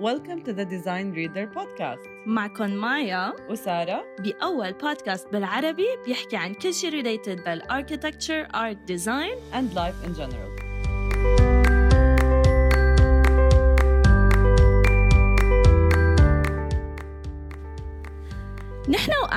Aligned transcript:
Welcome 0.00 0.42
to 0.44 0.54
the 0.54 0.64
Design 0.64 1.12
Reader 1.12 1.46
Podcast 1.46 2.08
معكم 2.26 2.70
مايا 2.70 3.32
وسارة 3.50 4.04
بأول 4.18 4.72
بودكاست 4.72 5.28
بالعربي 5.32 5.86
بيحكي 6.06 6.36
عن 6.36 6.54
كل 6.54 6.74
شيء 6.74 6.90
related 6.90 7.38
بالarchitecture, 7.44 8.46
art, 8.54 8.86
design 8.86 9.36
and 9.52 9.74
life 9.74 10.06
in 10.06 10.14
general 10.14 10.59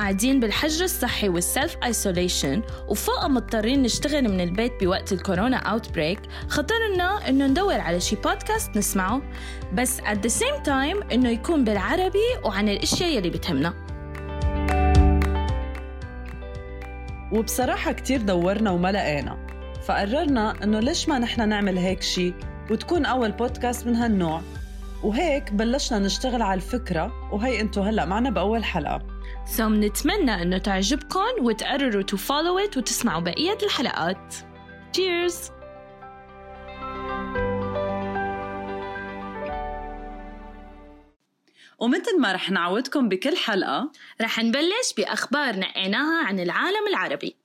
نحن 0.05 0.13
وقاعدين 0.13 0.39
بالحجر 0.39 0.83
الصحي 0.83 1.29
وال 1.29 1.45
self 1.45 1.77
isolation 1.83 2.61
وفوق 2.87 3.25
مضطرين 3.25 3.81
نشتغل 3.81 4.29
من 4.29 4.41
البيت 4.41 4.83
بوقت 4.83 5.13
الكورونا 5.13 5.57
outbreak 5.57 6.19
خطر 6.49 6.75
لنا 6.93 7.29
إنه 7.29 7.47
ندور 7.47 7.79
على 7.79 7.99
شي 7.99 8.15
بودكاست 8.15 8.77
نسمعه. 8.77 9.21
بس 9.73 9.99
at 9.99 10.17
the 10.27 10.29
same 10.29 10.65
time 10.65 11.13
إنه 11.13 11.29
يكون 11.29 11.63
بالعربي 11.63 12.19
وعن 12.43 12.69
الأشياء 12.69 13.09
يلي 13.09 13.29
بتهمنا. 13.29 13.73
وبصراحة 17.31 17.91
كتير 17.91 18.21
دورنا 18.21 18.71
وما 18.71 18.91
لقينا. 18.91 19.37
فقررنا 19.87 20.63
إنه 20.63 20.79
ليش 20.79 21.09
ما 21.09 21.19
نحن 21.19 21.49
نعمل 21.49 21.77
هيك 21.77 22.01
شي 22.01 22.33
وتكون 22.71 23.05
أول 23.05 23.31
بودكاست 23.31 23.87
من 23.87 23.95
هالنوع. 23.95 24.41
وهيك 25.05 25.53
بلشنا 25.53 25.99
نشتغل 25.99 26.41
على 26.41 26.53
الفكرة 26.53 27.33
وهي 27.33 27.61
انتو 27.61 27.81
هلأ 27.81 28.05
معنا 28.05 28.29
بأول 28.29 28.63
حلقة. 28.63 29.01
so 29.45 29.63
so 29.63 29.67
بنتمنى 29.67 30.41
إنه 30.41 30.57
تعجبكم 30.57 31.19
وتقرروا 31.41 32.01
to 32.01 32.17
follow 32.17 32.59
it 32.59 32.77
وتسمعوا 32.77 33.21
بقية 33.21 33.57
الحلقات. 33.63 34.35
تشيرز 34.93 35.51
ومثل 41.79 42.21
ما 42.21 42.31
رح 42.31 42.51
نعودكم 42.51 43.09
بكل 43.09 43.37
حلقة 43.37 43.91
رح 44.21 44.39
نبلش 44.39 44.93
بأخبار 44.97 45.59
نقيناها 45.59 46.27
عن 46.27 46.39
العالم 46.39 46.87
العربي. 46.89 47.44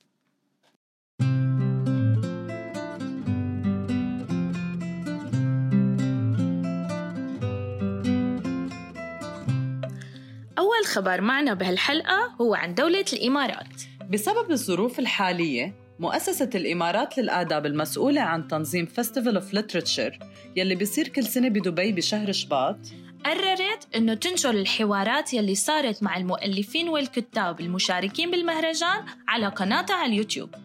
أول 10.81 10.87
خبر 10.89 11.21
معنا 11.21 11.53
بهالحلقة 11.53 12.35
هو 12.41 12.55
عن 12.55 12.73
دولة 12.73 13.05
الإمارات. 13.13 13.81
بسبب 14.09 14.51
الظروف 14.51 14.99
الحالية 14.99 15.75
مؤسسة 15.99 16.49
الإمارات 16.55 17.17
للآداب 17.17 17.65
المسؤولة 17.65 18.21
عن 18.21 18.47
تنظيم 18.47 18.85
festival 18.85 19.35
of 19.35 19.53
literature 19.53 20.19
يلي 20.55 20.75
بيصير 20.75 21.07
كل 21.07 21.23
سنة 21.23 21.49
بدبي 21.49 21.91
بشهر 21.91 22.31
شباط 22.31 22.77
قررت 23.25 23.95
إنه 23.95 24.13
تنشر 24.13 24.49
الحوارات 24.49 25.33
يلي 25.33 25.55
صارت 25.55 26.03
مع 26.03 26.17
المؤلفين 26.17 26.89
والكتاب 26.89 27.59
المشاركين 27.59 28.31
بالمهرجان 28.31 29.05
على 29.27 29.47
قناتها 29.47 29.95
على 29.95 30.11
اليوتيوب. 30.11 30.55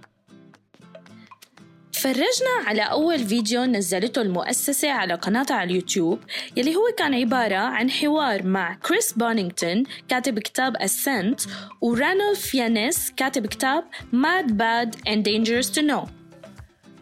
تفرجنا 2.07 2.67
على 2.67 2.83
أول 2.83 3.19
فيديو 3.19 3.65
نزلته 3.65 4.23
المؤسسة 4.23 4.91
على 4.91 5.15
قناتها 5.15 5.57
على 5.57 5.71
اليوتيوب 5.71 6.19
يلي 6.57 6.77
هو 6.77 6.83
كان 6.99 7.15
عبارة 7.15 7.57
عن 7.57 7.91
حوار 7.91 8.47
مع 8.47 8.75
كريس 8.75 9.13
بونينغتون 9.13 9.85
كاتب 10.09 10.39
كتاب 10.39 10.77
Ascent 10.77 11.49
ورانولف 11.81 12.55
يانيس 12.55 13.11
كاتب 13.11 13.47
كتاب 13.47 13.85
Mad 14.13 14.51
Bad 14.51 14.97
and 14.97 15.25
Dangerous 15.25 15.71
to 15.75 15.83
Know. 15.83 16.09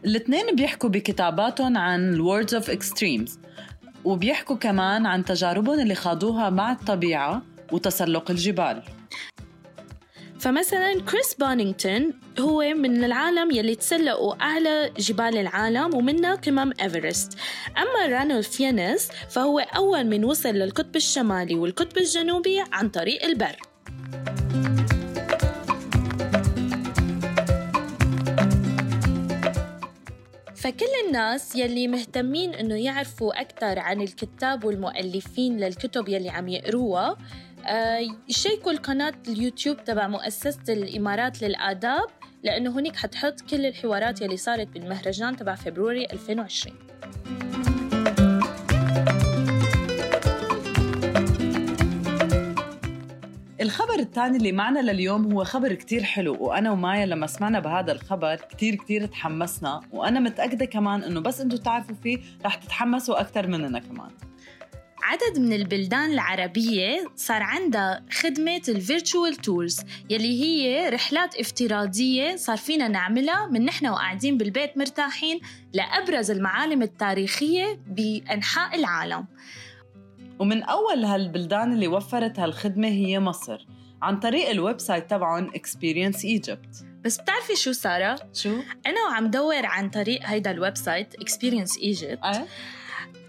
الاثنين 0.05 0.57
بيحكوا 0.57 0.89
بكتاباتهم 0.89 1.79
عن 1.79 2.19
Words 2.19 2.51
of 2.51 2.69
Extremes 2.69 3.31
وبيحكوا 4.05 4.57
كمان 4.57 5.07
عن 5.07 5.25
تجاربهم 5.25 5.81
اللي 5.81 5.95
خاضوها 5.95 6.51
مع 6.51 6.73
الطبيعة 6.73 7.43
وتسلق 7.73 8.31
الجبال. 8.31 8.83
فمثلا 10.45 11.01
كريس 11.01 11.35
بونينغتون 11.35 12.13
هو 12.41 12.75
من 12.75 13.05
العالم 13.05 13.51
يلي 13.51 13.75
تسلقوا 13.75 14.43
أعلى 14.43 14.93
جبال 14.99 15.39
العالم 15.39 15.95
ومنها 15.95 16.35
قمم 16.35 16.73
إيفرست. 16.83 17.39
أما 17.79 18.19
رانولف 18.19 18.61
يانس 18.61 19.09
فهو 19.31 19.59
أول 19.59 20.05
من 20.05 20.25
وصل 20.25 20.49
للقطب 20.49 20.97
الشمالي 20.97 21.55
والقطب 21.55 21.99
الجنوبي 21.99 22.65
عن 22.73 22.89
طريق 22.89 23.25
البر. 23.25 23.57
فكل 30.55 31.07
الناس 31.07 31.57
يلي 31.57 31.89
مهتمين 31.89 32.55
إنه 32.55 32.75
يعرفوا 32.75 33.41
أكثر 33.41 33.79
عن 33.79 34.01
الكتاب 34.01 34.65
والمؤلفين 34.65 35.57
للكتب 35.57 36.09
يلي 36.09 36.29
عم 36.29 36.49
يقروها 36.49 37.17
يشيكوا 38.29 38.73
القناة 38.73 39.15
اليوتيوب 39.29 39.85
تبع 39.85 40.09
مؤسسة 40.09 40.61
الإمارات 40.69 41.43
للآداب 41.43 42.07
لأنه 42.43 42.71
هناك 42.71 42.97
حتحط 42.97 43.41
كل 43.41 43.67
الحوارات 43.67 44.21
يلي 44.21 44.37
صارت 44.37 44.69
بالمهرجان 44.69 45.37
تبع 45.37 45.55
فبروري 45.55 46.05
2020 46.13 46.77
الخبر 53.61 53.95
الثاني 53.99 54.37
اللي 54.37 54.53
معنا 54.53 54.79
لليوم 54.79 55.33
هو 55.33 55.45
خبر 55.45 55.75
كتير 55.75 56.03
حلو 56.03 56.37
وأنا 56.41 56.71
ومايا 56.71 57.07
لما 57.07 57.27
سمعنا 57.27 57.61
بهذا 57.61 57.93
الخبر 57.93 58.37
كتير 58.37 58.75
كتير 58.75 59.07
تحمسنا 59.07 59.81
وأنا 59.93 60.21
متأكدة 60.21 60.65
كمان 60.65 61.03
إنه 61.03 61.21
بس 61.21 61.41
أنتوا 61.41 61.59
تعرفوا 61.59 61.95
فيه 62.03 62.19
رح 62.45 62.55
تتحمسوا 62.55 63.21
أكثر 63.21 63.47
مننا 63.47 63.79
كمان. 63.79 64.11
عدد 65.05 65.39
من 65.39 65.53
البلدان 65.53 66.13
العربية 66.13 67.07
صار 67.17 67.43
عندها 67.43 68.05
خدمة 68.13 68.63
ال 68.69 68.77
virtual 68.77 69.37
tours 69.37 69.81
يلي 70.11 70.43
هي 70.43 70.89
رحلات 70.89 71.35
افتراضية 71.37 72.37
صار 72.37 72.57
فينا 72.57 72.89
نعملها 72.89 73.47
من 73.47 73.65
نحن 73.65 73.87
وقاعدين 73.87 74.39
بالبيت 74.39 74.79
مرتاحين 74.79 75.41
لأبرز 75.73 76.31
المعالم 76.31 76.83
التاريخية 76.83 77.81
بأنحاء 77.87 78.75
العالم 78.75 79.25
ومن 80.39 80.63
أول 80.63 81.05
هالبلدان 81.05 81.73
اللي 81.73 81.89
وفرت 81.89 82.39
هالخدمة 82.39 82.89
هي 82.89 83.21
مصر 83.21 83.67
عن 84.03 84.19
طريق 84.21 84.49
ال 84.49 84.81
website 84.81 85.11
تبعهم 85.11 85.51
Experience 85.51 86.19
Egypt 86.19 86.85
بس 87.05 87.21
بتعرفي 87.21 87.57
شو 87.57 87.73
سارة؟ 87.73 88.19
شو؟ 88.35 88.57
أنا 88.87 89.01
وعم 89.11 89.31
دور 89.31 89.67
عن 89.67 89.91
طريق 89.91 90.21
هيدا 90.25 90.51
ال 90.51 90.77
website 90.77 91.15
Experience 91.17 91.79
Egypt 91.79 92.25
أه؟ 92.25 92.47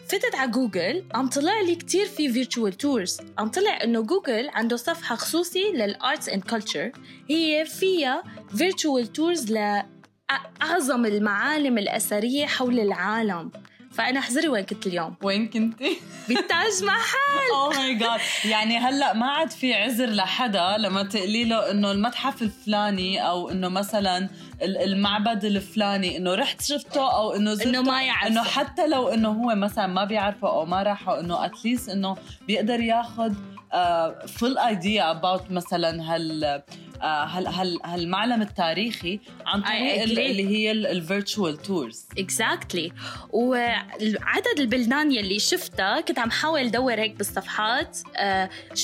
فتت 0.08 0.36
على 0.36 0.52
جوجل 0.52 1.06
عم 1.14 1.30
طلع 1.30 1.62
لي 1.62 1.76
كتير 1.76 2.06
في 2.06 2.30
virtual 2.30 2.74
tours 2.74 3.18
عم 3.38 3.48
طلع 3.48 3.84
إنه 3.84 4.02
جوجل 4.02 4.50
عنده 4.50 4.76
صفحة 4.76 5.16
خصوصي 5.16 5.72
لل 5.72 5.91
arts 5.91 6.30
and 6.30 6.44
culture 6.44 6.92
هي 7.30 7.66
فيها 7.66 8.24
virtual 8.58 9.14
tours 9.14 9.52
لاعظم 9.52 11.06
المعالم 11.06 11.78
الأثرية 11.78 12.46
حول 12.46 12.80
العالم. 12.80 13.52
فأنا 13.98 14.20
احذري 14.20 14.48
وين 14.48 14.66
كنت 14.66 14.88
اليوم؟ 14.88 15.16
وين 15.24 15.48
كنتي؟ 15.48 15.98
بالتاج 16.28 16.84
محل 16.84 17.52
oh 17.52 17.78
my 17.78 17.96
God 17.96 18.20
يعني 18.46 18.78
هلأ 18.78 19.14
ما 19.14 19.26
عاد 19.26 19.52
في 19.52 19.74
عذر 19.74 20.10
لحدا 20.10 20.78
لما 20.78 21.04
تقولي 21.04 21.44
له 21.46 21.72
إنه 21.72 21.92
المتحف 21.92 22.42
الفلاني 22.42 23.28
أو 23.28 23.50
إنه 23.50 23.70
مثلا 23.70 24.30
المعبد 24.62 25.46
الفلاني 25.46 26.18
إنه 26.18 26.36
رحت 26.36 26.62
شفته 26.62 27.16
أو 27.16 27.32
إنه 27.36 27.54
زرته. 27.54 27.70
انه 27.70 27.82
ما 27.82 28.04
يعرفه. 28.04 28.28
إنه 28.28 28.44
حتى 28.44 28.88
لو 28.88 29.08
إنه 29.08 29.30
هو 29.30 29.56
مثلا 29.56 29.88
ما 29.88 30.06
بيعرفه 30.06 30.48
أو 30.48 30.66
ما 30.66 30.84
راحه 30.84 31.20
إنه 31.20 31.46
at 31.46 31.58
least 31.58 31.90
إنه 31.90 32.18
بيقدر 32.48 32.80
ياخذ 32.80 33.34
full 34.28 34.58
idea 34.58 35.12
about 35.12 35.52
مثلا 35.52 36.16
هال 36.16 36.62
هال 37.02 37.48
هال 37.48 37.80
هالمعلم 37.86 38.42
التاريخي 38.42 39.20
عن 39.46 39.62
طريق 39.62 40.04
اللي 40.04 40.48
هي 40.48 40.72
ال 40.72 40.83
virtual 40.83 41.58
tours 41.58 42.06
exactly 42.18 42.92
وعدد 43.30 44.60
البلدان 44.60 45.12
يلي 45.12 45.40
شفتها 45.40 46.02
كنت 46.02 46.20
عم 46.20 46.32
حاول 46.32 46.60
أدور 46.60 47.00
هيك 47.00 47.16
بالصفحات 47.16 47.98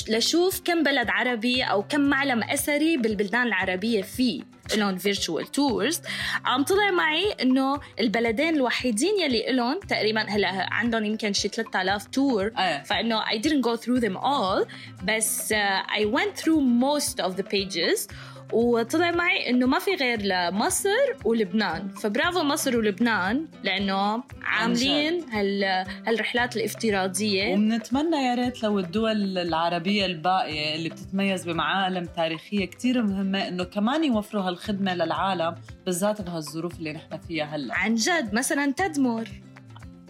لشوف 0.10 0.62
كم 0.66 0.84
بلد 0.84 1.10
عربي 1.10 1.64
أو 1.64 1.84
كم 1.84 2.02
معلم 2.02 2.44
أثري 2.44 2.98
بالبلدان 2.98 3.48
العربية 3.48 4.02
فيه. 4.02 4.42
لهم 4.76 4.98
virtual 4.98 5.46
tours 5.52 6.02
عم 6.46 6.64
طلع 6.64 6.92
معي 6.92 7.32
إنه 7.32 7.80
البلدين 8.00 8.56
الوحيدين 8.56 9.20
يلي 9.20 9.46
لهم 9.50 9.80
تقريبا 9.80 10.22
هلا 10.22 10.74
عندهم 10.74 11.06
يمكن 11.06 11.34
شي 11.34 11.48
3000 11.48 12.08
tour 12.08 12.52
أيه. 12.58 12.84
فإنه 12.84 13.22
I 13.22 13.38
didn't 13.38 13.62
go 13.62 13.76
through 13.78 14.02
them 14.02 14.18
all 14.18 14.68
بس 15.04 15.54
uh, 15.54 15.56
I 15.88 16.06
went 16.06 16.36
through 16.42 16.62
most 16.62 17.20
of 17.26 17.36
the 17.38 17.44
pages. 17.44 18.08
وطلع 18.54 19.12
معي 19.12 19.50
إنه 19.50 19.66
ما 19.68 19.80
في 19.80 19.96
غير 19.96 20.22
لمصر 20.22 20.90
ولبنان. 21.26 21.90
فبرافو 21.90 22.44
مصر 22.44 22.78
ولبنان 22.78 23.48
لأنه 23.64 24.24
عاملين 24.44 25.30
هال 25.30 25.64
هالرحلات 26.08 26.56
الافتراضية. 26.58 27.54
وبنتمنى 27.54 28.16
يا 28.16 28.36
ريت 28.36 28.64
لو 28.64 28.80
الدول 28.80 29.38
العربية 29.38 30.06
الباقية 30.06 30.76
اللي 30.76 30.90
بتتميز 30.90 31.50
بمعالم 31.50 32.06
تاريخية 32.06 32.66
كتير 32.66 33.04
مهمة 33.04 33.48
إنه 33.48 33.64
كمان 33.64 34.04
يوفروا 34.04 34.44
هالخدمة 34.44 34.96
للعالم 34.96 35.56
بالذات 35.86 36.22
بهالظروف 36.22 36.80
اللي 36.80 36.94
نحن 36.94 37.18
فيها 37.28 37.46
هلأ. 37.46 37.76
عن 37.76 37.96
جد 37.96 38.34
مثلا 38.34 38.74
تدمر. 38.78 39.28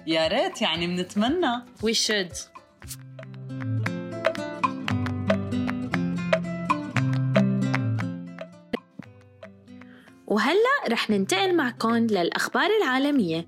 يا 0.08 0.28
ريت 0.28 0.62
يعني 0.62 0.88
بنتمنى 0.88 1.62
we 1.86 1.94
should. 1.94 2.51
وهلأ 10.32 10.90
رح 10.90 11.10
ننتقل 11.10 11.56
معكم 11.56 11.96
للأخبار 11.96 12.70
العالمية. 12.82 13.48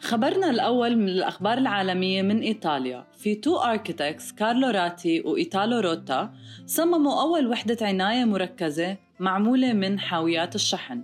خبرنا 0.00 0.50
الأول 0.50 0.96
من 0.96 1.08
الأخبار 1.08 1.58
العالمية 1.58 2.22
من 2.22 2.40
إيطاليا. 2.40 3.06
في 3.18 3.34
تو 3.34 3.56
أركيتكس 3.56 4.32
كارلو 4.32 4.68
راتي 4.68 5.20
وإيتالو 5.20 5.80
روتا 5.80 6.32
صمموا 6.66 7.22
أول 7.22 7.46
وحدة 7.46 7.86
عناية 7.86 8.24
مركزة 8.24 8.96
معمولة 9.18 9.72
من 9.72 9.98
حاويات 9.98 10.54
الشحن. 10.54 11.02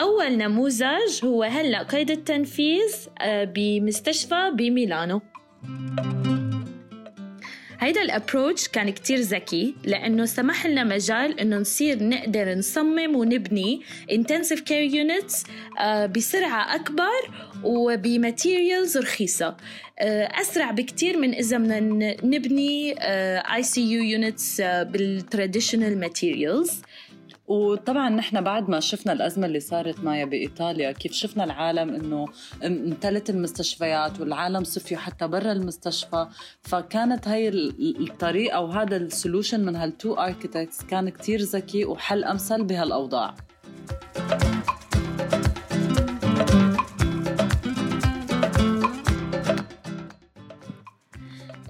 أول 0.00 0.36
نموذج 0.36 1.24
هو 1.24 1.42
هلأ 1.42 1.82
قيد 1.82 2.10
التنفيذ 2.10 3.08
آه، 3.20 3.44
بمستشفى 3.44 4.50
بميلانو. 4.54 5.20
هيدا 7.80 8.02
ال 8.02 8.09
approach 8.09 8.68
كان 8.68 8.90
كتير 8.90 9.18
ذكي 9.18 9.74
لأنه 9.84 10.24
سمح 10.24 10.66
لنا 10.66 10.84
مجال 10.84 11.40
إنه 11.40 11.56
نصير 11.56 12.04
نقدر 12.04 12.54
نصمم 12.54 13.16
ونبني 13.16 13.82
intensive 14.12 14.58
care 14.58 14.92
units 14.92 15.50
آه، 15.80 16.06
بسرعة 16.06 16.74
أكبر 16.74 17.30
وب 17.64 17.88
materials 17.88 18.98
رخيصة. 18.98 19.56
آه، 19.98 20.40
أسرع 20.40 20.70
بكتير 20.70 21.18
من 21.18 21.34
إذا 21.34 21.58
بدنا 21.58 21.80
نبني 22.24 22.94
ICU 23.60 23.92
units 23.92 24.02
بال 24.02 24.60
traditional 24.60 26.00
materials 26.00 26.82
وطبعا 27.48 28.08
نحن 28.08 28.40
بعد 28.40 28.70
ما 28.70 28.80
شفنا 28.80 29.12
الأزمة 29.12 29.46
اللي 29.46 29.60
صارت 29.60 30.00
معي 30.00 30.24
بإيطاليا 30.24 30.92
كيف 30.92 31.12
شفنا 31.12 31.44
العالم 31.44 31.94
إنه 31.94 32.26
امتلت 32.64 33.30
المستشفيات 33.30 34.20
والعالم 34.20 34.64
صفيوا 34.64 35.00
حتى 35.00 35.26
برا 35.26 35.52
المستشفى. 35.52 36.26
فكانت 36.62 37.28
هاي 37.28 37.48
الطريقة 37.48 38.60
وهذا 38.60 38.96
ال 38.96 39.04
solution 39.04 39.64
من 39.64 39.76
هال 39.76 39.91
two 39.91 40.14
architects 40.14 40.84
كان 40.84 41.08
كتير 41.08 41.40
ذكي 41.40 41.84
وحل 41.84 42.24
أمثل 42.24 42.64
بهالأوضاع. 42.64 43.34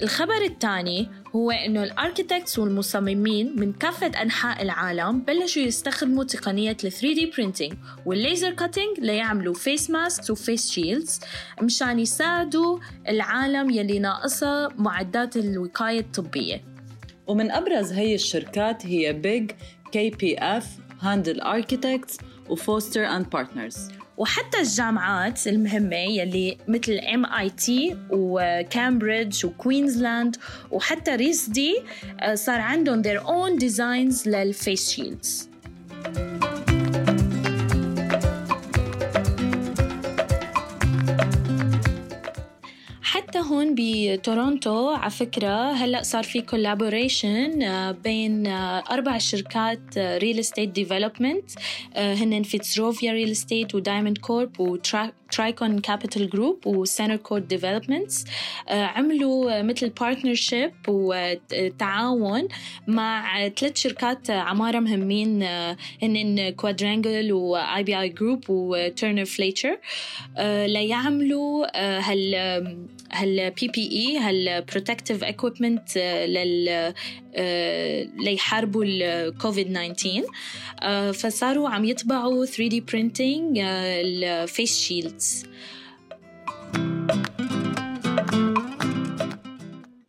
الخبر 0.02 0.42
الثاني 0.44 1.08
هو 1.36 1.50
إنه 1.50 1.82
ال 1.82 1.89
architects 1.89 2.58
والمصممين 2.58 3.60
من 3.60 3.72
كافة 3.72 4.22
أنحاء 4.22 4.62
العالم 4.62 5.20
بلشوا 5.20 5.62
يستخدموا 5.62 6.24
تقنية 6.24 6.76
ال 6.84 6.92
3D 6.92 7.34
printing 7.34 7.76
وال 8.06 8.19
laser 8.19 8.50
cutting 8.50 9.00
ليعملوا 9.00 9.54
face 9.54 9.90
masks 9.90 10.30
و 10.30 10.38
face 10.38 10.70
shields 10.70 11.20
مشان 11.62 11.98
يساعدوا 11.98 12.78
العالم 13.08 13.70
يلي 13.70 13.98
ناقصها 13.98 14.68
معدات 14.76 15.36
الوقاية 15.36 16.00
الطبية. 16.00 16.64
ومن 17.26 17.50
أبرز 17.50 17.92
هي 17.92 18.14
الشركات 18.14 18.86
هي 18.86 19.12
BIG 19.12 19.50
KPF 19.92 20.66
Handel 21.00 21.40
Architects 21.40 22.18
و 22.50 22.58
Foster 22.58 23.04
and 23.04 23.30
Partners 23.30 23.76
وحتى 24.16 24.60
الجامعات 24.60 25.46
المهمة 25.46 25.96
يلي 25.96 26.58
مثل 26.68 26.92
MIT 26.92 27.96
وكامبريدج 28.10 29.46
وكوينزلاند 29.46 30.36
وحتى 30.70 31.16
RISD 31.16 31.82
آه، 32.20 32.34
صار 32.34 32.60
عندهم 32.60 33.02
their 33.02 33.20
own 33.20 33.60
designs 33.64 34.26
لل 34.26 34.47
face 34.47 34.90
shields 34.90 35.48
حتى 43.28 43.38
هون 43.38 43.74
بتورونتو 43.78 44.88
على 44.88 45.10
فكرة 45.10 45.72
هلأ 45.72 46.02
صار 46.02 46.24
في 46.24 46.40
collaboration 46.40 47.62
آه، 47.62 47.90
بين 47.90 48.46
آه، 48.46 48.84
أربع 48.90 49.18
شركات 49.18 49.98
real 49.98 50.38
estate 50.38 50.68
development 50.68 51.50
هن 51.96 52.42
Fitzrovia 52.42 53.12
Real 53.12 53.30
Estate 53.30 53.74
و 53.74 53.80
Diamond 53.80 54.18
Corp 54.18 54.60
و 55.28 55.35
Tricon 55.35 55.78
Capital 55.78 56.30
Group 56.30 56.60
و 56.60 56.66
CentreCourt 56.66 57.48
Developments 57.48 58.24
عملوا 58.68 59.62
مثل 59.62 59.88
partnership 59.88 60.72
وتعاون 60.88 62.48
مع 62.86 63.48
ثلاث 63.48 63.76
شركات 63.76 64.30
عمارة 64.30 64.78
مهمين 64.78 65.42
آه، 65.42 65.76
هن 66.02 66.50
Quadrangle 66.50 67.32
و 67.32 67.82
IBI 67.82 68.00
Group 68.00 68.08
و 68.08 68.44
Turner 68.48 69.24
Fleischer 69.24 69.78
ليعملوا 70.66 71.66
هال 72.00 72.34
هال 73.12 73.50
PPE 73.50 74.18
هال 74.18 74.64
protective 74.64 75.24
equipment 75.24 75.98
لل 75.98 76.68
آه، 76.68 76.94
ليحاربوا 78.18 78.84
الكوفيد 78.86 79.72
19 79.72 80.22
آه، 80.82 81.10
فصاروا 81.10 81.68
عم 81.68 81.84
يطبعوا 81.84 82.44
3D 82.46 82.80
printing 82.80 83.58
ال 83.62 83.85
face 83.85 84.78
shields 84.80 85.46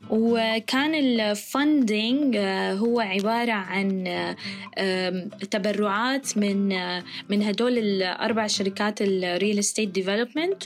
وكان 0.09 0.95
ال 0.95 1.13
funding 1.13 2.37
هو 2.77 2.99
عبارة 2.99 3.51
عن 3.51 4.03
تبرعات 5.51 6.37
من 6.37 6.69
من 7.29 7.43
هدول 7.43 7.77
الأربع 7.77 8.47
شركات 8.47 9.01
ال 9.01 9.13
real 9.13 9.59
estate 9.59 9.89
development 9.89 10.63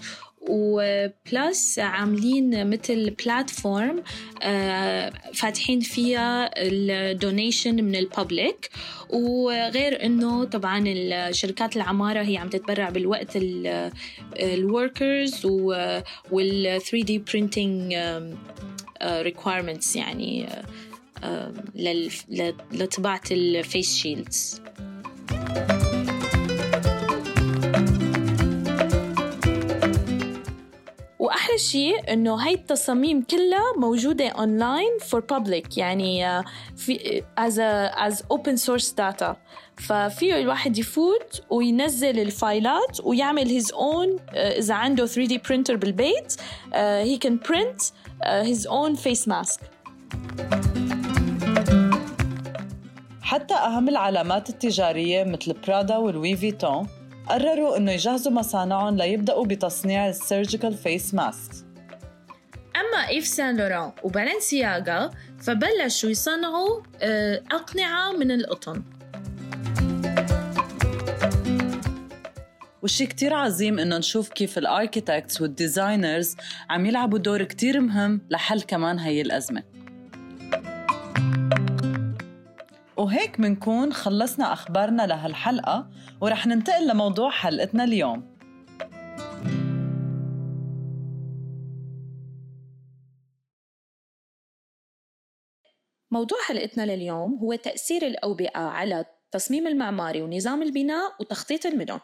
و 0.49 0.75
plus 0.75 1.79
عاملين 1.79 2.69
مثل 2.69 3.09
platform 3.09 4.03
آه، 4.41 5.13
فاتحين 5.33 5.79
فيها 5.79 6.49
ال 6.57 6.70
donation 6.70 7.75
من 7.83 7.95
ال 7.95 8.06
public 8.06 8.69
وغير 9.09 10.05
إنه 10.05 10.43
طبعا 10.43 10.83
الشركات 10.87 11.75
العمارة 11.75 12.21
هي 12.21 12.37
عم 12.37 12.49
تتبرع 12.49 12.89
بالوقت 12.89 13.29
ال 14.39 14.52
workers 14.52 15.45
وال 15.45 16.81
3D 16.81 17.17
printing 17.19 17.93
requirements 19.03 19.95
يعني 19.95 20.49
آه، 21.23 21.53
لطباعه 22.71 23.21
ال 23.31 23.44
face 23.44 23.95
shields 23.95 24.61
وأحلى 31.23 31.57
شيء 31.57 32.13
إنه 32.13 32.35
هاي 32.35 32.53
التصاميم 32.53 33.21
كلها 33.21 33.73
موجودة 33.77 34.27
online 34.27 34.97
for 35.01 35.19
public 35.19 35.77
يعني 35.77 36.27
آه، 36.27 36.43
في 36.75 37.23
as 37.37 37.59
as 37.59 38.23
open 38.31 38.55
source 38.55 38.91
data 38.91 39.37
ففيه 39.77 40.35
الواحد 40.35 40.77
يفوت 40.77 41.41
وينزل 41.49 42.19
الفايلات 42.19 42.99
ويعمل 43.03 43.47
his 43.47 43.73
own 43.73 44.19
إذا 44.33 44.73
عنده 44.73 45.05
3D 45.05 45.37
printer 45.37 45.75
بالبيت 45.75 46.33
he 46.73 47.17
can 47.17 47.39
print 47.49 47.81
his 48.23 48.67
own 48.67 48.95
face 48.95 49.27
mask 49.27 49.59
حتى 53.21 53.53
أهم 53.53 53.89
العلامات 53.89 54.49
التجارية 54.49 55.23
مثل 55.23 55.53
برادا 55.67 55.97
والوي 55.97 56.35
فيتون 56.35 56.87
قرروا 57.29 57.77
إنه 57.77 57.91
يجهزوا 57.91 58.31
مصانعهم 58.31 58.97
ليبدأوا 58.97 59.45
بتصنيع 59.45 60.09
ال 60.09 60.16
surgical 60.16 60.73
face 60.73 61.13
mask 61.13 61.51
أما 62.75 63.07
إيف 63.09 63.27
سان 63.27 63.57
لوران 63.57 63.91
وبالنسياغا 64.03 65.11
فبلشوا 65.41 66.09
يصنعوا 66.09 66.81
آه، 67.01 67.43
أقنعة 67.51 68.11
من 68.11 68.31
القطن. 68.31 68.83
وشي 72.83 73.05
كتير 73.05 73.33
عظيم 73.33 73.79
إنه 73.79 73.97
نشوف 73.97 74.29
كيف 74.29 74.57
ال 74.57 74.65
architects 74.65 75.41
وال 75.41 75.58
designers 75.58 76.35
عم 76.69 76.85
يلعبوا 76.85 77.19
دور 77.19 77.43
كتير 77.43 77.79
مهم 77.79 78.21
لحل 78.29 78.61
كمان 78.61 78.99
هي 78.99 79.21
الأزمة. 79.21 79.63
وهيك 83.03 83.39
منكون 83.39 83.93
خلصنا 83.93 84.53
أخبارنا 84.53 85.07
لهالحلقة 85.07 85.89
ورح 86.21 86.47
ننتقل 86.47 86.87
لموضوع 86.87 87.29
حلقتنا 87.29 87.83
اليوم. 87.83 88.33
موضوع 96.11 96.37
حلقتنا 96.47 96.95
لليوم 96.95 97.39
هو 97.39 97.55
تأثير 97.55 98.07
الأوبئة 98.07 98.59
على 98.59 98.99
التصميم 98.99 99.67
المعماري 99.67 100.21
ونظام 100.21 100.61
البناء 100.63 101.11
وتخطيط 101.19 101.65
المدن. 101.65 101.99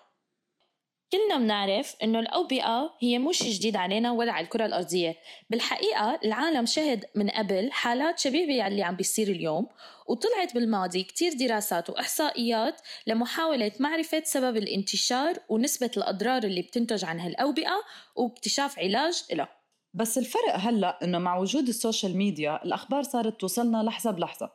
كلنا 1.12 1.38
بنعرف 1.38 1.96
إنه 2.04 2.20
الأوبئة 2.20 2.96
هي 3.00 3.20
مش 3.20 3.44
جديد 3.44 3.76
علينا 3.76 4.12
ولا 4.12 4.32
على 4.32 4.44
الكرة 4.44 4.66
الأرضية. 4.66 5.16
بالحقيقة 5.50 6.20
العالم 6.26 6.66
شهد 6.66 7.06
من 7.16 7.30
قبل 7.30 7.72
حالات 7.72 8.20
شبيهة 8.20 8.68
اللي 8.68 8.84
عم 8.84 8.96
بيصير 8.96 9.28
اليوم 9.28 9.68
وطلعت 10.08 10.54
بالماضي 10.54 11.04
كتير 11.04 11.34
دراسات 11.34 11.90
وإحصائيات 11.90 12.82
لمحاولة 13.08 13.72
معرفة 13.80 14.22
سبب 14.26 14.58
الانتشار 14.58 15.38
ونسبة 15.50 15.92
الأضرار 15.98 16.44
اللي 16.44 16.62
بتنتج 16.62 17.06
عن 17.06 17.20
هالأوبئة 17.20 17.82
واكتشاف 18.16 18.80
علاج 18.80 19.24
لها 19.34 19.50
بس 19.94 20.18
الفرق 20.18 20.56
هلأ 20.56 21.04
إنه 21.04 21.18
مع 21.20 21.38
وجود 21.38 21.68
السوشيال 21.68 22.18
ميديا 22.18 22.64
الأخبار 22.66 23.04
صارت 23.04 23.42
توصلنا 23.42 23.84
لحظة 23.84 24.12
بلحظة 24.12 24.52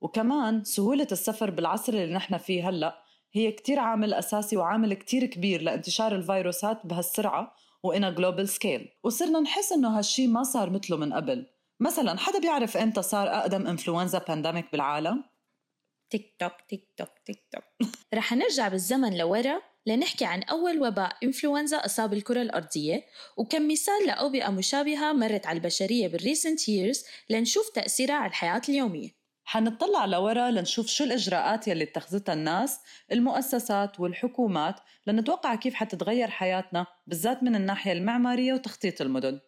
وكمان 0.00 0.64
سهولة 0.64 1.06
السفر 1.12 1.50
بالعصر 1.50 1.92
اللي 1.92 2.14
نحن 2.14 2.38
فيه 2.38 2.68
هلأ 2.68 3.09
هي 3.32 3.52
كتير 3.52 3.78
عامل 3.78 4.14
أساسي 4.14 4.56
وعامل 4.56 4.94
كتير 4.94 5.26
كبير 5.26 5.62
لانتشار 5.62 6.14
الفيروسات 6.14 6.86
بهالسرعة 6.86 7.54
وإن 7.82 8.10
a 8.10 8.15
global 8.15 8.48
scale 8.48 8.88
وصرنا 9.04 9.40
نحس 9.40 9.72
إنه 9.72 9.98
هالشي 9.98 10.26
ما 10.26 10.42
صار 10.42 10.70
مثله 10.70 10.96
من 10.96 11.12
قبل. 11.12 11.46
مثلا 11.80 12.18
حدا 12.18 12.38
بيعرف 12.38 12.76
إمتى 12.76 13.02
صار 13.02 13.28
أقدم 13.28 13.66
إنفلونزا 13.66 14.18
pandemic 14.18 14.72
بالعالم؟ 14.72 15.24
tick 16.10 16.34
tock 16.38 16.52
tick 16.68 16.88
tock 16.96 17.08
tick 17.26 17.44
tock. 17.52 17.88
رح 18.14 18.32
نرجع 18.32 18.68
بالزمن 18.68 19.18
لورا 19.18 19.60
لنحكي 19.86 20.24
عن 20.24 20.42
أول 20.42 20.82
وباء 20.82 21.16
إنفلونزا 21.22 21.76
أصاب 21.76 22.12
الكرة 22.12 22.42
الأرضية 22.42 23.04
وكمثال 23.36 24.06
لأوبئة 24.06 24.50
مشابهة 24.50 25.12
مرت 25.12 25.46
على 25.46 25.56
البشرية 25.56 26.08
بال 26.08 26.23
recent 26.23 26.68
years 26.68 27.04
لنشوف 27.30 27.70
تأثيرها 27.74 28.14
على 28.14 28.28
الحياة 28.28 28.62
اليومية. 28.68 29.19
حنطلع 29.52 30.04
لورا 30.04 30.50
لنشوف 30.50 30.86
شو 30.86 31.04
الإجراءات 31.04 31.68
يلي 31.68 31.84
اتخذتها 31.84 32.32
الناس 32.32 32.80
المؤسسات 33.12 34.00
والحكومات 34.00 34.80
لنتوقع 35.06 35.54
كيف 35.54 35.74
حتتغير 35.74 36.30
حياتنا 36.30 36.86
بالذات 37.06 37.42
من 37.42 37.54
الناحية 37.54 37.92
المعمارية 37.92 38.52
وتخطيط 38.52 39.00
المدن. 39.00 39.40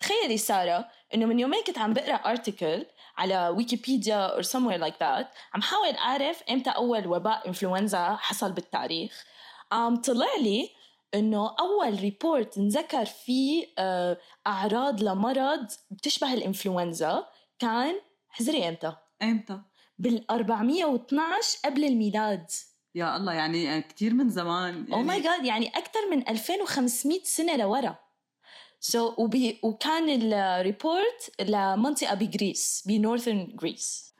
تخيلي 0.00 0.38
سارة 0.38 0.88
إنه 1.14 1.26
من 1.26 1.40
يومين 1.40 1.62
كنت 1.66 1.78
عم 1.78 1.92
بقرأ 1.92 2.14
ارتكل 2.14 2.86
على 3.16 3.48
ويكيبيديا 3.48 4.40
or 4.40 4.44
somewhere 4.44 4.80
like 4.80 4.98
that 4.98 5.26
عم 5.54 5.62
حاول 5.62 5.94
أعرف 5.98 6.42
إمتى 6.50 6.70
أول 6.70 7.06
وباء 7.06 7.48
إنفلونزا 7.48 8.16
حصل 8.16 8.52
بالتاريخ. 8.52 9.31
عم 9.72 9.96
طلع 9.96 10.36
لي 10.40 10.70
إنه 11.14 11.56
أول 11.60 12.00
report 12.00 12.58
انذكر 12.58 13.04
فيه 13.04 13.66
آه، 13.78 14.18
أعراض 14.46 15.02
لمرض 15.02 15.66
بتشبه 15.90 16.34
الإنفلونزا 16.34 17.26
كان 17.58 17.94
حزري 18.28 18.68
إمتى؟ 18.68 18.96
إمتى؟ 19.22 19.60
بال 19.98 20.30
412 20.30 21.58
قبل 21.64 21.84
الميلاد 21.84 22.46
يا 22.94 23.16
الله 23.16 23.32
يعني 23.32 23.82
كثير 23.82 24.14
من 24.14 24.30
زمان 24.30 24.92
oh 24.92 25.02
my 25.02 25.20
God 25.20 25.44
يعني 25.44 25.68
أكثر 25.68 26.00
من 26.10 26.28
2500 26.28 27.20
سنة 27.24 27.56
لورا 27.56 27.98
so 28.80 29.10
so, 29.10 29.18
وبي 29.18 29.60
وكان 29.62 30.32
ال 30.32 30.47
report 30.47 31.40
لمنطقة 31.40 32.14
ب 32.14 32.24
Greece 32.24 32.82
ب 32.86 32.94
northern 32.94 33.56
Greece 33.56 34.11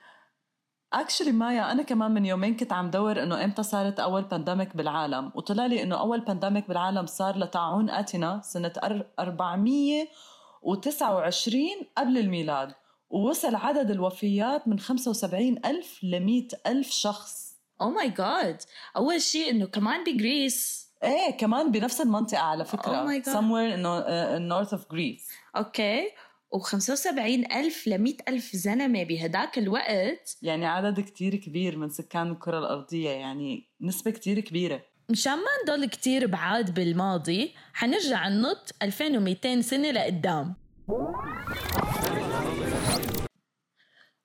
actually 0.93 1.33
مايا 1.33 1.73
أنا 1.73 1.83
كمان 1.83 2.11
من 2.11 2.27
يومين 2.27 2.57
كنت 2.57 2.73
عم 2.73 2.91
دور 2.91 3.23
إنه 3.23 3.45
إمتى 3.45 3.63
صارت 3.63 4.01
أول 4.01 4.23
pandemic 4.23 4.77
بالعالم. 4.77 5.33
وطلع 5.35 5.67
لي 5.67 5.83
إنه 5.83 6.01
أول 6.01 6.21
pandemic 6.21 6.69
بالعالم 6.69 7.07
صار 7.07 7.39
لطاعون 7.39 7.91
أثينا 7.91 8.41
سنة 8.45 8.73
429 9.19 11.63
قبل 11.99 12.19
الميلاد. 12.19 12.73
ووصل 13.11 13.55
عدد 13.55 13.91
الوفيات 13.91 14.69
من 14.69 14.79
75 14.79 15.59
ألف 15.65 16.05
ل 16.05 16.21
100 16.21 16.49
ألف 16.67 16.91
شخص. 16.91 17.53
oh 17.81 17.91
my 17.91 18.11
God 18.11 18.63
أول 18.97 19.23
شيء 19.23 19.51
إنه 19.51 19.67
كمان 19.67 20.05
ب 20.05 20.15
Greece. 20.15 20.83
إيه 21.03 21.37
كمان 21.37 21.73
بنفس 21.73 22.01
المنطقة 22.01 22.41
على 22.41 22.65
فكرة. 22.65 23.05
Oh 23.05 23.09
my 23.09 23.19
God. 23.25 23.29
somewhere 23.33 23.71
in, 23.77 23.87
uh, 23.87 24.37
in 24.37 24.49
north 24.49 24.73
of 24.73 24.89
Greece. 24.89 25.33
okay 25.57 26.11
و75 26.57 27.57
ألف 27.57 27.87
ل 27.87 27.99
100 27.99 28.15
ألف 28.29 28.57
زلمة 28.57 29.03
بهداك 29.03 29.59
الوقت 29.59 30.37
يعني 30.43 30.67
عدد 30.67 31.01
كتير 31.01 31.37
كبير 31.37 31.77
من 31.77 31.89
سكان 31.89 32.31
الكرة 32.31 32.59
الأرضية 32.59 33.11
يعني 33.11 33.71
نسبة 33.81 34.11
كتير 34.11 34.41
كبيرة. 34.41 34.83
مشان 35.09 35.33
ما 35.33 35.75
نضل 35.75 35.85
كتير 35.87 36.27
بعاد 36.27 36.75
بالماضي 36.75 37.55
حنرجع 37.73 38.29
ننط 38.29 38.71
2200 38.83 39.61
سنة 39.61 39.91
لقدام. 39.91 40.55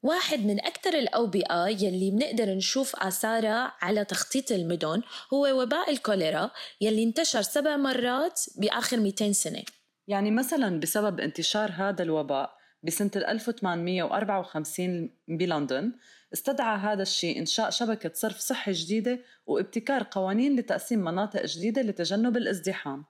واحد 0.03 0.39
من 0.45 0.65
أكثر 0.65 0.93
الأوبئة 0.93 1.67
يلي 1.67 2.11
بنقدر 2.11 2.45
نشوف 2.55 2.95
آثارها 2.95 3.73
على 3.81 4.05
تخطيط 4.05 4.51
المدن 4.51 5.01
هو 5.33 5.61
وباء 5.61 5.91
الكوليرا 5.91 6.51
يلي 6.81 7.03
انتشر 7.03 7.41
سبع 7.41 7.77
مرات 7.77 8.41
بآخر 8.57 8.99
200 8.99 9.31
سنة. 9.31 9.63
يعني 10.07 10.31
مثلا 10.31 10.79
بسبب 10.79 11.19
انتشار 11.19 11.71
هذا 11.71 12.03
الوباء 12.03 12.57
بسنة 12.83 13.11
1854 13.15 15.09
بلندن 15.27 15.93
استدعى 16.33 16.77
هذا 16.77 17.01
الشيء 17.01 17.39
إنشاء 17.39 17.69
شبكة 17.69 18.11
صرف 18.13 18.37
صحي 18.37 18.71
جديدة 18.71 19.19
وابتكار 19.45 20.07
قوانين 20.11 20.55
لتقسيم 20.55 20.99
مناطق 20.99 21.45
جديدة 21.45 21.81
لتجنب 21.81 22.37
الازدحام. 22.37 23.05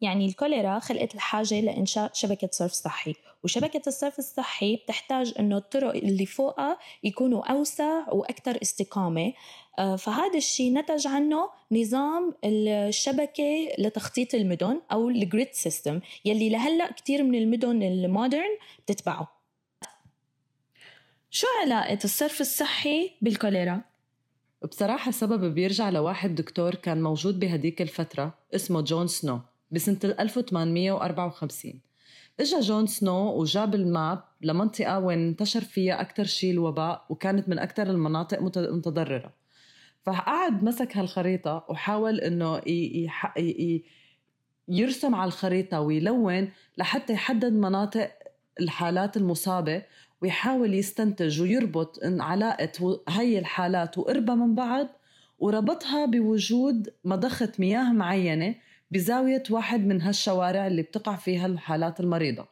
يعني 0.00 0.26
الكوليرا 0.26 0.78
خلقت 0.78 1.14
الحاجة 1.14 1.60
لإنشاء 1.60 2.10
شبكة 2.14 2.48
صرف 2.52 2.72
صحي 2.72 3.14
وشبكة 3.44 3.82
الصرف 3.86 4.18
الصحي 4.18 4.76
بتحتاج 4.76 5.34
إنه 5.38 5.56
الطرق 5.56 5.94
اللي 5.94 6.26
فوقها 6.26 6.78
يكونوا 7.04 7.52
أوسع 7.52 8.12
وأكثر 8.12 8.58
استقامة. 8.62 9.32
آه، 9.78 9.96
فهذا 9.96 10.36
الشيء 10.36 10.72
نتج 10.72 11.06
عنه 11.06 11.50
نظام 11.72 12.34
الشبكة 12.44 13.68
لتخطيط 13.78 14.34
المدن 14.34 14.80
أو 14.92 15.08
ال 15.08 15.16
grid 15.16 15.48
system 15.52 16.00
يلي 16.24 16.48
لهلأ 16.48 16.92
كتير 16.92 17.22
من 17.22 17.38
المدن 17.38 17.82
ال 17.82 17.93
modern 17.93 18.58
بتتبعه. 18.78 19.38
شو 21.30 21.46
علاقة 21.62 21.98
الصرف 22.04 22.40
الصحي 22.40 23.10
بالكوليرا؟ 23.22 23.80
بصراحة 24.70 25.08
السبب 25.08 25.54
بيرجع 25.54 25.90
لواحد 25.90 26.34
دكتور 26.34 26.74
كان 26.74 27.02
موجود 27.02 27.40
بهديك 27.40 27.82
الفترة 27.82 28.34
اسمه 28.54 28.80
جون 28.80 29.06
سنو. 29.06 29.40
بسنة 29.70 29.98
1854 30.04 31.80
إجا 32.40 32.60
جون 32.60 32.86
سنو 32.86 33.32
وجاب 33.40 33.74
ال 33.74 33.87
map 33.87 34.24
لمنطقة 34.42 34.98
وين 34.98 35.18
انتشر 35.28 35.60
فيها 35.60 36.00
أكثر 36.00 36.24
شيء 36.24 36.50
الوباء 36.50 37.04
وكانت 37.08 37.48
من 37.48 37.58
أكثر 37.58 37.82
المناطق 37.90 38.42
مت- 38.42 38.58
متضررة. 38.58 39.32
فقعد 40.04 40.64
مسك 40.64 40.96
هالخريطة 40.96 41.64
وحاول 41.68 42.20
إنه 42.20 42.60
يرسم 44.68 45.14
على 45.14 45.28
الخريطة 45.28 45.80
ويلون 45.80 46.50
لحتى 46.78 47.12
يحدد 47.12 47.52
مناطق 47.52 48.10
الحالات 48.60 49.16
المصابة 49.16 49.82
ويحاول 50.22 50.74
يستنتج 50.74 51.40
ويربط 51.42 52.04
إن 52.04 52.20
علاقة 52.20 53.00
هاي 53.08 53.38
الحالات 53.38 53.98
وقربها 53.98 54.34
من 54.34 54.54
بعض 54.54 54.86
وربطها 55.38 56.06
بوجود 56.06 56.88
مضخة 57.04 57.52
مياه 57.58 57.92
معينة 57.92 58.54
بزاوية 58.90 59.42
واحد 59.50 59.86
من 59.86 60.02
هالشوارع 60.02 60.66
اللي 60.66 60.82
بتقع 60.82 61.16
فيها 61.16 61.46
الحالات 61.46 62.00
المريضة. 62.00 62.46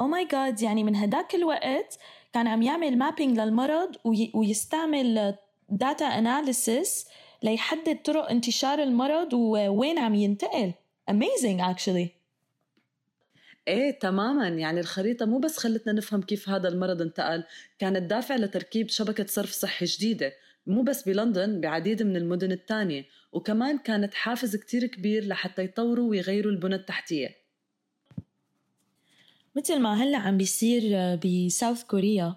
oh 0.00 0.06
my 0.06 0.24
God 0.32 0.62
يعني 0.62 0.84
من 0.84 0.96
هداك 0.96 1.34
الوقت 1.34 1.98
كان 2.32 2.46
عم 2.46 2.62
يعمل 2.62 2.98
mapping 2.98 3.40
للمرض 3.40 3.96
وي 4.04 4.32
ويستعمل 4.34 5.34
data 5.68 6.04
analysis 6.04 7.06
ليحدد 7.42 8.02
طرق 8.02 8.30
انتشار 8.30 8.82
المرض 8.82 9.32
ووين 9.34 9.98
عم 9.98 10.14
ينتقل. 10.14 10.72
Amazing 11.10 11.60
actually. 11.60 12.08
إيه 13.68 13.98
تماما. 13.98 14.48
يعني 14.48 14.80
الخريطة 14.80 15.26
مو 15.26 15.38
بس 15.38 15.58
خلتنا 15.58 15.92
نفهم 15.92 16.22
كيف 16.22 16.48
هذا 16.48 16.68
المرض 16.68 17.02
انتقل 17.02 17.44
كانت 17.78 18.02
دافع 18.10 18.36
لتركيب 18.36 18.88
شبكة 18.88 19.26
صرف 19.26 19.50
صحي 19.50 19.86
جديدة. 19.86 20.32
مو 20.66 20.82
بس 20.82 21.08
بلندن 21.08 21.60
بعديد 21.60 22.02
من 22.02 22.16
المدن 22.16 22.52
الثانية 22.52 23.04
وكمان 23.32 23.78
كانت 23.78 24.14
حافز 24.14 24.56
كتير 24.56 24.86
كبير 24.86 25.26
لحتى 25.26 25.64
يطوروا 25.64 26.10
ويغيروا 26.10 26.52
البنى 26.52 26.74
التحتية. 26.74 27.36
مثل 29.56 29.78
ما 29.78 30.02
هلأ 30.02 30.18
عم 30.18 30.36
بيصير 30.36 30.82
بساوث 31.16 31.82
كوريا 31.84 32.36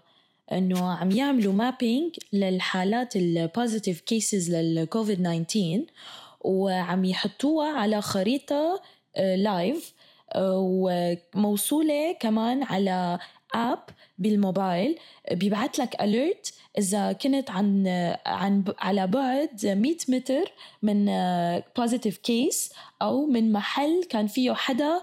إنه 0.51 0.91
عم 0.91 1.11
يعملوا 1.11 1.53
mapping 1.53 2.15
للحالات 2.33 3.15
ال 3.15 3.25
positive 3.25 4.01
cases 4.01 4.55
لل 4.55 4.73
COVID 4.73 5.17
19 5.17 5.85
وعم 6.41 7.05
يحطوها 7.05 7.71
على 7.71 8.01
خريطة 8.01 8.81
live 9.17 9.93
وموصولة 10.35 12.13
كمان 12.19 12.63
على 12.63 13.19
app 13.55 13.79
بالموبايل 14.19 14.99
بيبعت 15.31 15.79
لك 15.79 16.01
alert 16.01 16.53
إذا 16.77 17.11
كنت 17.11 17.49
عن 17.51 17.87
عن 18.25 18.63
على 18.79 19.07
بعد 19.07 19.65
100 19.65 19.95
متر 20.09 20.51
من 20.81 21.05
positive 21.77 22.17
case 22.17 22.73
أو 23.01 23.25
من 23.25 23.51
محل 23.51 24.03
كان 24.09 24.27
فيه 24.27 24.53
حدا 24.53 25.01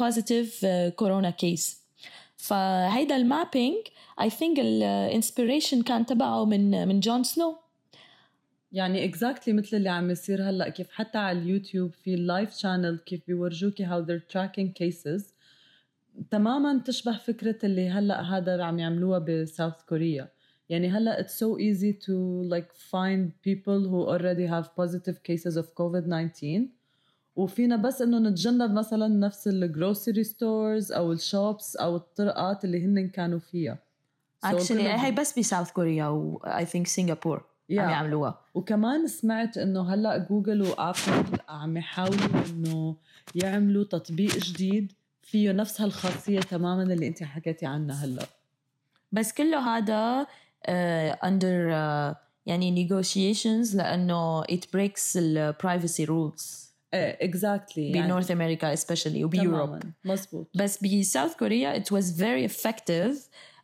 positive 0.00 0.66
كورونا 0.96 1.30
case 1.30 1.84
فهيدا 2.36 3.16
ال 3.16 3.24
mapping 3.24 3.76
I 4.20 4.30
think 4.30 4.58
ال 4.58 4.68
inspiration 4.68 5.82
كان 5.82 6.06
تبعه 6.06 6.44
من 6.44 6.88
من 6.88 7.00
جون 7.00 7.24
سنو 7.24 7.56
يعني 8.74 9.04
exactly 9.04 9.54
مثل 9.54 9.76
اللي 9.76 9.88
عم 9.88 10.10
يصير 10.10 10.48
هلأ 10.50 10.68
كيف 10.68 10.90
حتى 10.90 11.18
على 11.18 11.38
اليوتيوب 11.38 11.92
في 11.92 12.14
ال 12.14 12.22
live 12.22 12.56
channel 12.56 12.98
كيف 13.06 13.20
بيورجوكي 13.26 13.86
how 13.86 14.04
they're 14.06 14.32
tracking 14.32 14.68
cases. 14.82 15.33
تماما 16.30 16.78
تشبه 16.78 17.18
فكرة 17.18 17.58
اللي 17.64 17.90
هلأ 17.90 18.22
هذا 18.22 18.62
عم 18.62 18.78
يعملوها 18.78 19.18
ب 19.18 19.29
South 19.29 19.82
Korea. 19.88 20.28
يعني 20.68 20.88
هلأ 20.88 21.22
it's 21.22 21.30
so 21.30 21.58
easy 21.58 21.92
to 22.06 22.14
like 22.54 22.72
find 22.72 23.32
people 23.42 23.80
who 23.90 24.08
already 24.08 24.46
have 24.46 24.74
positive 24.76 25.22
cases 25.22 25.56
of 25.56 25.66
COVID-19 25.74 26.68
وفينا 27.36 27.76
بس 27.76 28.02
إنه 28.02 28.18
نتجنب 28.18 28.70
مثلا 28.70 29.08
نفس 29.08 29.48
ال 29.48 29.57
grocery 29.57 30.24
stores 30.24 30.92
أو 30.92 31.12
ال 31.12 31.23
shops 31.23 31.76
أو 31.76 31.96
الطرقات 31.96 32.64
اللي 32.64 32.84
هن 32.84 33.08
كانوا 33.08 33.38
فيها. 33.38 33.78
actually 34.44 34.88
هي 34.88 35.12
بس 35.12 35.38
ب 35.38 35.43
South 35.43 35.70
Korea 35.70 36.06
و 36.06 36.64
I 36.64 36.68
think 36.68 36.86
Singapore 36.86 37.36
عم 37.70 37.76
يعملوها. 37.76 38.40
وكمان 38.54 39.06
سمعت 39.06 39.58
إنه 39.58 39.94
هلأ 39.94 40.18
Google 40.18 40.62
و 40.62 40.75
Apple 40.75 41.38
عم 41.48 41.76
يحاولوا 41.76 42.46
إنه 42.50 42.96
يعملوا 43.34 43.84
تطبيق 43.84 44.38
جديد 44.38 44.92
فيه 45.24 45.52
نفس 45.52 45.80
هالخاصيه 45.80 46.40
تماما 46.40 46.82
اللي 46.82 47.06
انت 47.06 47.22
حكيتي 47.22 47.66
عنها 47.66 48.04
هلأ. 48.04 48.26
بس 49.12 49.32
كله 49.32 49.76
هذا 49.76 50.26
under 51.24 51.68
uh, 51.68 52.14
uh, 52.14 52.16
يعني 52.46 52.88
negotiations 52.88 53.74
لأنه 53.76 54.42
it 54.42 54.64
breaks 54.76 55.12
the 55.12 55.54
privacy 55.66 56.06
rules. 56.06 56.64
exactly 56.94 57.92
exactly. 57.92 57.96
ب 57.96 58.02
North 58.02 58.30
America 58.30 58.74
specially 58.74 59.24
وب 59.24 59.38
Europe 59.38 59.80
مزبوط 60.04 60.48
بس 60.54 60.84
ب 60.84 60.93
South 60.93 61.36
Korea 61.36 61.78
it 61.78 61.86
was 61.86 62.04
very 62.04 62.52
effective 62.52 63.16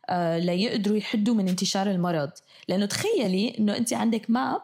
uh, 0.09 0.13
ليقدروا 0.13 0.97
يحدوا 0.97 1.35
من 1.35 1.49
انتشار 1.49 1.91
المرض. 1.91 2.31
لأنه 2.67 2.85
تخيلي 2.85 3.57
إنه 3.59 3.77
انت 3.77 3.93
عندك 3.93 4.29
map 4.29 4.61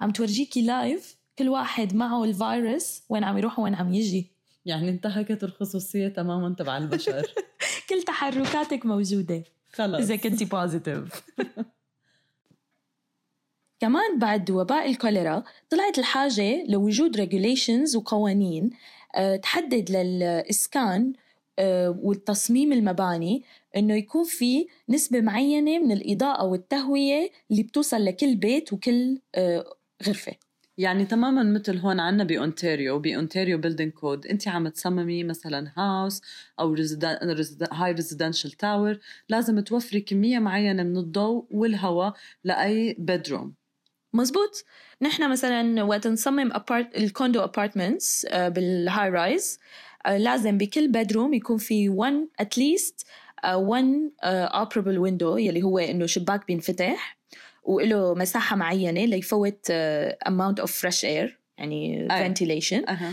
عم 0.00 0.10
تورجيكي 0.10 0.62
live 0.62 1.16
كل 1.38 1.48
واحد 1.48 1.94
معه 1.94 2.24
الفيروس 2.24 3.02
وين 3.08 3.24
عم 3.24 3.38
يروح 3.38 3.58
وين 3.58 3.74
عم 3.74 3.94
يجي. 3.94 4.35
يعني 4.66 4.88
انتهكت 4.88 5.44
الخصوصية 5.44 6.08
تماما 6.08 6.54
تبع 6.54 6.78
البشر. 6.78 7.34
كل 7.88 8.02
تحركاتك 8.02 8.86
موجودة. 8.86 9.44
خلص. 9.72 10.00
إذا 10.00 10.16
كنتي 10.16 10.44
positive 10.44 11.22
كمان 13.80 14.18
بعد 14.18 14.50
وباء 14.50 14.90
الكوليرا 14.90 15.44
طلعت 15.70 15.98
الحاجة 15.98 16.64
لوجود 16.68 17.16
regulations 17.16 17.96
وقوانين 17.96 18.70
آه، 19.16 19.36
تحدد 19.36 19.90
للإسكان 19.90 21.12
آه، 21.58 22.00
والتصميم 22.02 22.72
المباني 22.72 23.42
إنه 23.76 23.94
يكون 23.94 24.24
في 24.24 24.66
نسبة 24.88 25.20
معينة 25.20 25.78
من 25.78 25.92
الإضاءة 25.92 26.44
والتهوية 26.44 27.30
اللي 27.50 27.62
بتوصل 27.62 28.04
لكل 28.04 28.36
بيت 28.36 28.72
وكل 28.72 29.18
آه، 29.34 29.64
غرفة. 30.06 30.32
يعني 30.78 31.04
تماما 31.04 31.42
مثل 31.42 31.78
هون 31.78 32.00
عنا 32.00 32.24
بأونتاريو 32.24 32.98
ب 32.98 33.05
Ontario 33.05 33.58
Building 33.58 33.92
Code 33.92 34.26
انت 34.26 34.48
عم 34.48 34.68
تصممي 34.68 35.24
مثلا 35.24 35.72
house 35.76 36.22
أو 36.60 36.76
high 37.72 37.92
residential 37.92 38.52
tower 38.52 38.98
لازم 39.28 39.60
توفري 39.60 40.00
كمية 40.00 40.38
معينة 40.38 40.82
من 40.82 40.96
الضوء 40.96 41.46
والهواء 41.50 42.14
لأي 42.44 42.96
bedroom 42.98 43.54
مزبوط؟ 44.12 44.64
نحن 45.02 45.30
مثلا 45.30 45.82
وقت 45.82 46.06
نصمم 46.06 46.52
أبارت 46.52 46.96
ال 46.98 47.05
condo 47.05 47.40
apartments 47.40 48.26
بال 48.26 49.10
high-rise 49.10 49.58
لازم 50.06 50.58
بكل 50.58 50.88
bedroom 50.88 51.34
يكون 51.34 51.58
في 51.58 51.88
1 51.88 52.28
at 52.40 52.59
least 52.59 53.06
1 53.44 54.10
operable 54.24 54.98
window 54.98 55.36
يلي 55.36 55.62
هو 55.62 55.78
إنه 55.78 56.06
شباك 56.06 56.46
بينفتح. 56.46 57.15
وله 57.66 58.14
مساحة 58.14 58.56
معينة 58.56 59.04
ليفوت 59.04 59.70
amount 59.70 60.60
of 60.60 60.72
fresh 60.72 61.04
air 61.04 61.40
يعني 61.58 62.08
ventilation 62.08 62.88
أه. 62.88 63.12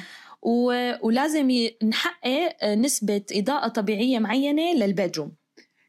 ولازم 1.01 1.51
نحقق 1.83 2.55
آه، 2.61 2.75
نسبة 2.75 3.23
إضاءة 3.31 3.67
طبيعية 3.67 4.19
معينة 4.19 4.73
لل 4.73 4.87
bedroom 4.87 5.35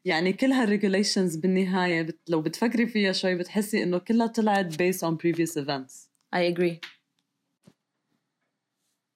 يعني 0.05 0.33
كل 0.33 0.51
هال 0.51 0.64
regulations 0.64 1.35
بالنهاية 1.35 2.01
بت... 2.01 2.19
لو 2.27 2.41
بتفكري 2.41 2.87
فيها 2.87 3.11
شوي 3.11 3.35
بتحسي 3.35 3.83
إنه 3.83 3.97
كلها 3.97 4.27
طلعت 4.27 4.73
based 4.73 4.99
on 4.99 5.13
previous 5.13 5.63
events. 5.63 6.09
I 6.35 6.55
agree. 6.55 6.79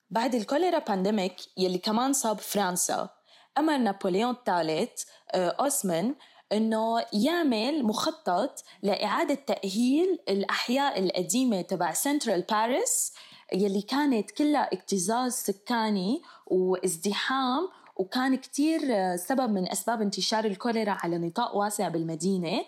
بعد 0.10 0.36
الكوليرا 0.36 0.80
pandemic 0.80 1.36
يلي 1.58 1.78
كمان 1.78 2.14
صاب 2.14 2.40
فرنسا 2.40 3.10
أمر 3.58 3.78
نابليون 3.78 4.32
الثالث 4.32 5.04
آه، 5.34 5.50
أوسمان 5.50 6.16
إنه 6.52 7.06
يعمل 7.14 7.84
مخطط 7.84 8.64
لإعادة 8.84 9.36
تأهيل 9.36 10.20
الأحياء 10.30 11.00
القديمة 11.00 11.62
تبع 11.62 11.94
سنترال 11.94 12.42
باريس 12.42 13.14
يلي 13.54 13.82
كانت 13.82 14.32
كلها 14.32 14.70
اكتظاظ 14.74 15.32
سكاني 15.32 16.22
وازدحام 16.48 17.70
وكان 17.96 18.36
كتير 18.36 18.82
سبب 19.16 19.50
من 19.50 19.72
أسباب 19.72 20.02
انتشار 20.02 20.46
الكوليرا 20.46 20.98
على 21.04 21.18
نطاق 21.18 21.56
واسع 21.56 21.88
بالمدينة. 21.88 22.66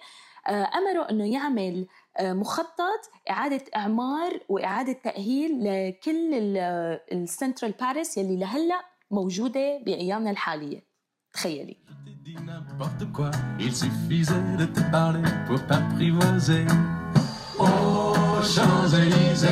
آه، 0.48 0.70
أمروا 0.76 1.12
أنه 1.12 1.34
يعمل 1.34 1.88
آه، 2.18 2.34
مخطط 2.34 3.10
إعادة 3.30 3.64
إعمار 3.76 4.40
وإعادة 4.50 4.94
تأهيل 4.94 5.64
لكل 5.64 6.58
السنترال 7.12 7.72
باريس 7.72 8.18
يلي 8.18 8.38
لهلأ 8.38 8.82
موجودة 9.12 9.78
بأيامنا 9.78 10.32
الحالية. 10.32 10.84
تخيلي. 11.34 11.78
N'importe 12.40 13.12
quoi, 13.12 13.32
il 13.60 13.74
suffisait 13.76 14.34
de 14.58 14.66
te 14.66 14.80
parler 14.92 15.22
pour 15.48 15.66
t'apprivoiser. 15.66 16.66
Oh, 17.60 18.14
Champs-Élysées, 18.44 19.48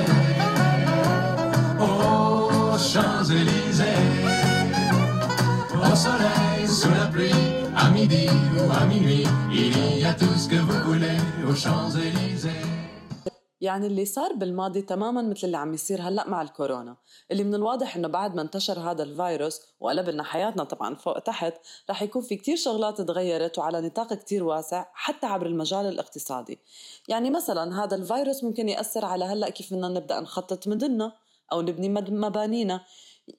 oh, 1.80 2.78
Champs-Élysées. 2.78 3.86
au 5.74 5.96
soleil, 5.96 6.68
sous 6.68 6.89
la 6.92 7.08
pluie, 7.08 7.32
à 7.76 7.89
midi 7.89 8.28
ou 8.58 8.72
à 8.72 8.86
minuit, 8.86 9.26
il 9.52 10.00
y 10.00 10.06
a 10.06 10.13
tout 10.13 10.34
ce 10.38 10.48
que 10.48 10.56
vous 10.56 10.92
voulez 10.92 11.18
aux 11.48 11.56
Champs-Élysées. 11.56 12.79
يعني 13.62 13.88
اللي 13.88 14.06
صار 14.06 14.34
بالماضي 14.34 14.82
تماما 14.82 15.22
مثل 15.22 15.48
اللي 15.48 15.58
عم 15.58 15.74
يصير 15.74 16.02
هلأ 16.02 16.30
مع 16.30 16.41
الكورونا. 16.41 16.98
اللي 17.32 17.43
من 17.43 17.56
الواضح 17.56 17.95
إنه 17.95 18.08
بعد 18.08 18.36
ما 18.36 18.41
انتشر 18.41 18.80
هذا 18.80 19.04
الفيروس 19.04 19.62
وقلب 19.80 20.10
لنا 20.10 20.24
حياتنا 20.24 20.63
طبعا 20.63 20.95
فوق 20.95 21.19
تحت 21.19 21.54
رح 21.89 22.02
يكون 22.02 22.22
في 22.22 22.36
كتير 22.36 22.56
شغلات 22.56 23.02
تغيرت 23.02 23.58
وعلى 23.58 23.82
نطاق 23.82 24.13
كتير 24.13 24.43
واسع 24.43 24.86
حتى 24.93 25.28
عبر 25.28 25.45
المجال 25.45 25.86
الاقتصادي. 25.86 26.60
يعني 27.08 27.30
مثلا 27.30 27.84
هذا 27.84 27.95
الفيروس 27.95 28.43
ممكن 28.43 28.69
يأثر 28.69 29.06
على 29.06 29.26
هلأ 29.26 29.50
كيف 29.50 29.74
بدنا 29.74 29.88
نبدأ 29.88 30.19
نخطط 30.19 30.67
مدننا 30.67 31.13
أو 31.52 31.62
نبني 31.62 31.89
مبانينا. 32.12 32.82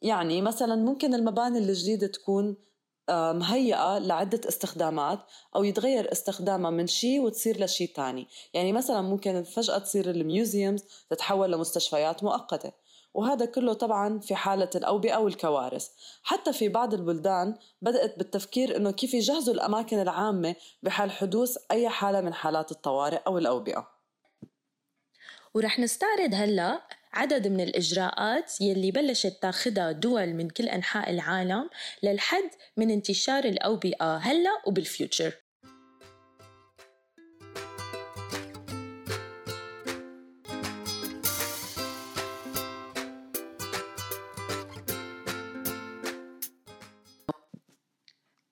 يعني 0.03 0.43
مثلا 0.43 0.77
ممكن 0.77 1.15
المباني 1.15 1.59
الجديدة 1.59 2.07
تكون 2.07 2.57
مهيئة 3.13 3.99
لعدة 3.99 4.41
استخدامات 4.49 5.19
أو 5.57 5.65
يتغير 5.65 6.13
استخدامها 6.13 6.71
من 6.71 6.87
شيء 6.87 7.21
وتصير 7.21 7.65
لشيء 7.65 7.93
تاني. 7.95 8.29
يعني 8.55 8.73
مثلا 8.73 9.01
ممكن 9.03 9.43
فجأة 9.43 9.79
تصير 9.79 10.11
الميوزيومز 10.11 10.85
تتحول 11.11 11.53
لمستشفيات 11.53 12.25
مؤقتة 12.25 12.73
وهذا 13.15 13.45
كله 13.47 13.73
طبعا 13.73 14.19
في 14.19 14.35
حالة 14.35 14.71
الأوبئة 14.75 15.17
والكوارث. 15.17 15.89
حتى 16.23 16.53
في 16.53 16.69
بعض 16.69 16.95
البلدان 16.95 17.55
بدأت 17.83 18.19
بالتفكير 18.19 18.77
أنه 18.77 18.91
كيف 18.91 19.15
يجهزوا 19.15 19.55
الأماكن 19.55 20.01
العامة 20.01 20.55
بحال 20.83 21.11
حدوث 21.11 21.57
أي 21.71 21.89
حالة 21.89 22.21
من 22.21 22.35
حالات 22.35 22.71
الطوارئ 22.71 23.21
أو 23.27 23.39
الأوبئة. 23.39 23.89
ورح 25.55 25.79
نستعرض 25.79 26.35
هلأ 26.35 26.81
عدد 27.13 27.49
من 27.49 27.61
الإجراءات 27.61 28.61
يلي 28.61 28.91
بلشت 28.91 29.39
تاخدها 29.43 29.93
دول 29.93 30.35
من 30.35 30.51
كل 30.51 30.69
أنحاء 30.69 31.11
العالم 31.11 31.71
للحد 32.03 32.51
من 32.77 32.91
انتشار 32.91 33.45
الأوبئة 33.45 34.17
هلأ 34.17 34.63
وبالفيوتشر. 34.67 35.33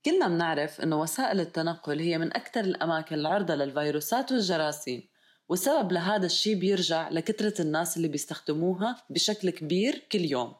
كلنا 0.04 0.28
بنعرف 0.28 0.80
إنه 0.80 1.00
وسائل 1.00 1.40
التنقل 1.40 2.00
هي 2.00 2.18
من 2.18 2.36
أكثر 2.36 2.60
الأماكن 2.60 3.14
العرضة 3.14 3.54
للفيروسات 3.54 4.32
والجراثيم 4.32 5.08
والسبب 5.48 5.92
لهذا 5.92 6.26
الشيء 6.26 6.54
بيرجع 6.54 7.08
لكثرة 7.08 7.62
الناس 7.62 7.96
اللي 7.96 8.08
بيستخدموها 8.08 9.04
بشكل 9.10 9.50
كبير 9.50 10.02
كل 10.12 10.24
يوم. 10.24 10.54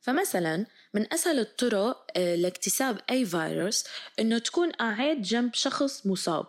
فمثلا 0.00 0.66
من 0.94 1.12
أسهل 1.12 1.38
الطرق 1.38 2.06
آه، 2.16 2.34
لاكتساب 2.34 3.00
أي 3.10 3.26
فيروس 3.26 3.84
إنه 4.20 4.38
تكون 4.38 4.70
قاعد 4.70 5.22
جنب 5.22 5.54
شخص 5.54 6.06
مصاب. 6.06 6.46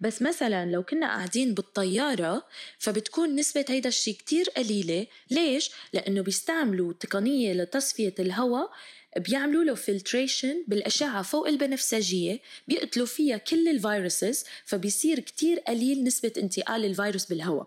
بس 0.00 0.22
مثلا 0.22 0.70
لو 0.70 0.82
كنا 0.82 1.06
قاعدين 1.06 1.54
بالطيارة 1.54 2.46
فبتكون 2.78 3.36
نسبة 3.36 3.64
هيدا 3.68 3.88
الشيء 3.88 4.14
كتير 4.14 4.50
قليلة. 4.56 5.06
ليش؟ 5.30 5.70
لأنه 5.92 6.22
بيستعملوا 6.22 6.92
تقنية 6.92 7.52
لتصفية 7.52 8.14
الهواء 8.18 8.70
بيعملوا 9.16 9.64
له 9.64 9.74
filtration 9.74 10.64
بالأشعة 10.68 11.22
فوق 11.22 11.48
البنفسجية 11.48 12.40
بيقتلوا 12.68 13.06
فيها 13.06 13.36
كل 13.36 13.68
ال 13.68 13.78
viruses 13.78 14.44
فبيصير 14.64 15.20
كتير 15.20 15.58
قليل 15.58 16.04
نسبة 16.04 16.32
انتقال 16.36 16.84
الفيروس 16.84 17.26
بالهواء. 17.26 17.66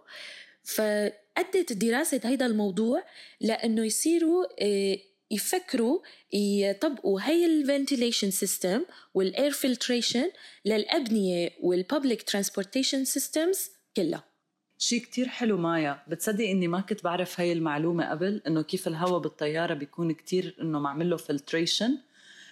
فأدت 0.63 1.73
دراسة 1.73 2.21
هيدا 2.23 2.45
الموضوع 2.45 3.03
لأنه 3.41 3.85
يصيروا 3.85 4.45
آه، 4.61 4.97
يفكروا 5.31 5.99
يطبقوا 6.33 7.21
هي 7.21 7.45
ال 7.45 7.53
ventilation 7.53 8.31
system 8.31 8.85
وال 9.13 9.29
air 9.29 9.51
filtration 9.51 10.31
للأبنية 10.65 11.49
وال 11.61 11.77
public 11.77 12.23
transportation 12.23 13.05
systems 13.05 13.69
كلها. 13.97 14.32
شيء 14.77 15.01
كتير 15.01 15.27
حلو 15.27 15.57
مايا. 15.57 16.03
بتصدق 16.07 16.45
إني 16.45 16.67
ما 16.67 16.81
كنت 16.81 17.03
بعرف 17.03 17.39
هاي 17.39 17.53
المعلومة 17.53 18.09
قبل 18.09 18.41
إنه 18.47 18.61
كيف 18.61 18.87
الهواء 18.87 19.19
بالطيارة 19.19 19.73
بيكون 19.73 20.11
كتير 20.11 20.55
إنه 20.61 20.79
معمل 20.79 21.09
له 21.09 21.17
filtration 21.17 21.97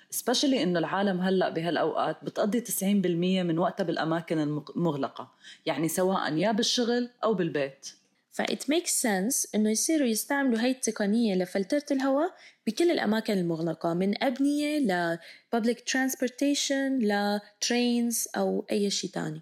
specially 0.09 0.63
إنه 0.63 0.79
العالم 0.79 1.21
هلأ 1.21 1.49
بهالأوقات 1.49 2.23
بتقضي 2.23 2.61
90% 2.61 2.83
من 3.43 3.59
وقتها 3.59 3.83
بالأماكن 3.83 4.39
المغلقة 4.39 5.31
يعني 5.65 5.87
سواء 5.87 6.33
يا 6.33 6.51
بالشغل 6.51 7.09
أو 7.23 7.33
بالبيت. 7.33 7.87
ف 8.31 8.44
it 8.44 8.69
make 8.69 8.87
sense 8.87 9.47
إنه 9.55 9.69
يصيروا 9.69 10.07
يستعملوا 10.07 10.59
هاي 10.59 10.71
التقنية 10.71 11.35
لفلترة 11.35 11.85
الهواء 11.91 12.33
بكل 12.67 12.91
الأماكن 12.91 13.33
المغلقة 13.33 13.93
من 13.93 14.23
أبنية 14.23 14.79
ل 14.79 15.17
public 15.55 15.77
transportation 15.77 17.03
ل 17.03 17.39
أو 18.37 18.65
أي 18.71 18.89
شيء 18.89 19.09
تاني. 19.09 19.41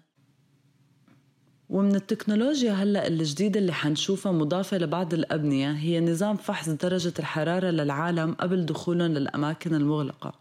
ومن 1.70 1.94
التكنولوجيا 1.94 2.72
هلأ 2.72 3.06
الجديدة 3.06 3.60
اللي 3.60 3.72
حنشوفها 3.72 4.32
مضافة 4.32 4.78
لبعض 4.78 5.14
الأبنية 5.14 5.72
هي 5.72 6.00
نظام 6.00 6.36
فحص 6.36 6.68
درجة 6.68 7.12
الحرارة 7.18 7.70
للعالم 7.70 8.34
قبل 8.34 8.66
دخولهم 8.66 9.12
للأماكن 9.12 9.74
المغلقة 9.74 10.32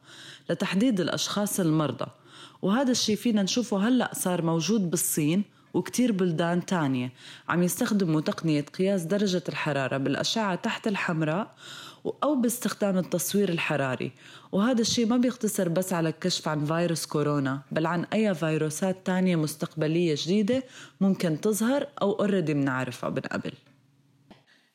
لتحديد 0.50 1.00
الأشخاص 1.00 1.60
المرضى. 1.60 2.06
وهذا 2.62 2.92
الشيء 2.92 3.16
فينا 3.16 3.44
نشوفه 3.44 3.88
هلأ 3.88 4.12
صار 4.14 4.42
موجود 4.42 4.90
بالصين 4.90 5.44
وكتير 5.74 6.12
بلدان 6.12 6.66
تانية. 6.66 7.12
عم 7.50 7.64
يستخدموا 7.64 8.22
تقنية 8.22 8.62
قياس 8.62 9.04
درجة 9.04 9.44
الحرارة 9.50 9.98
بالأشعة 9.98 10.56
تحت 10.56 10.88
الحمراء 10.88 11.56
أو 12.24 12.36
باستخدام 12.36 12.98
التصوير 12.98 13.50
الحراري. 13.50 14.12
وهذا 14.52 14.82
الشيء 14.82 15.06
ما 15.06 15.18
بيقتصر 15.18 15.70
بس 15.70 15.94
على 15.94 16.10
الكشف 16.10 16.48
عن 16.48 16.66
فيروس 16.66 17.06
كورونا 17.06 17.62
بل 17.72 17.86
عن 17.86 18.04
أي 18.04 18.36
فيروسات 18.36 19.06
تانية 19.06 19.36
مستقبلية 19.36 20.16
جديدة 20.18 20.64
ممكن 21.02 21.42
تظهر 21.42 21.88
أو 22.02 22.12
already 22.12 22.54
بنعرفها 22.54 23.10
من 23.10 23.20
قبل. 23.20 23.52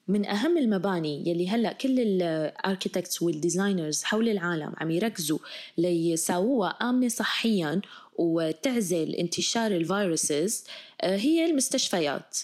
من 0.09 0.27
أهم 0.27 0.59
المباني 0.59 1.29
يلي 1.29 1.49
هلأ 1.49 1.73
كل 1.73 2.01
ال 2.01 2.12
architects 2.12 3.23
وال 3.23 3.38
designers 3.38 4.05
حول 4.05 4.29
العالم 4.29 4.73
عم 4.79 4.91
يركزوا 4.91 5.39
ليساووها 5.79 6.69
آمنة 6.69 7.09
صحيا 7.09 7.81
وتعزل 8.17 9.11
انتشار 9.15 9.71
الفيروسز 9.71 10.65
آه، 11.01 11.17
هي 11.17 11.51
المستشفيات. 11.51 12.39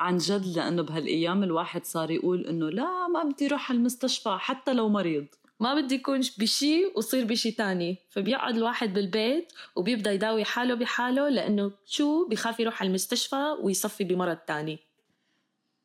عن 0.00 0.18
جد 0.18 0.56
لأنه 0.56 0.82
بهالأيام 0.82 1.42
الواحد 1.42 1.84
صار 1.84 2.10
يقول 2.10 2.46
إنه 2.46 2.70
لا 2.70 3.08
ما 3.08 3.24
بدي 3.24 3.46
أروح 3.46 3.70
على 3.70 3.78
المستشفى 3.78 4.36
حتى 4.40 4.72
لو 4.74 4.88
مريض. 4.88 5.26
ما 5.60 5.74
بدي 5.74 5.94
يكون 5.94 6.20
بشي 6.38 6.86
وصير 6.96 7.24
بشي 7.24 7.50
تاني. 7.50 7.98
فبيقعد 8.10 8.56
الواحد 8.56 8.94
بالبيت 8.94 9.52
وبيبدأ 9.76 10.12
يداوي 10.12 10.44
حاله 10.44 10.74
بحاله 10.74 11.28
لأنه 11.28 11.72
شو؟ 11.86 12.28
بخاف 12.28 12.60
يروح 12.60 12.80
على 12.80 12.88
المستشفى 12.88 13.56
ويصفي 13.62 14.04
بمرض 14.04 14.36
تاني. 14.36 14.78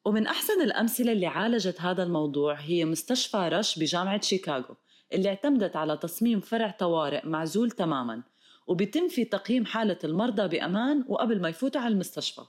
ومن 0.05 0.27
أحسن 0.27 0.61
الأمثلة 0.61 1.11
اللي 1.11 1.25
عالجت 1.25 1.81
هذا 1.81 2.03
الموضوع 2.03 2.53
هي 2.53 2.85
مستشفى 2.85 3.49
رش 3.53 3.79
بجامعة 3.79 4.21
شيكاغو 4.21 4.75
اللي 5.13 5.29
اعتمدت 5.29 5.75
على 5.75 5.97
تصميم 5.97 6.39
فرع 6.39 6.75
طوارئ 6.79 7.27
معزول 7.27 7.71
تماما 7.71 8.23
وبيتم 8.67 9.07
في 9.07 9.25
تقييم 9.25 9.65
حالة 9.65 9.97
المرضى 10.03 10.47
بأمان 10.47 11.05
وقبل 11.07 11.41
ما 11.41 11.49
يفوتوا 11.49 11.81
على 11.81 11.93
المستشفى. 11.93 12.41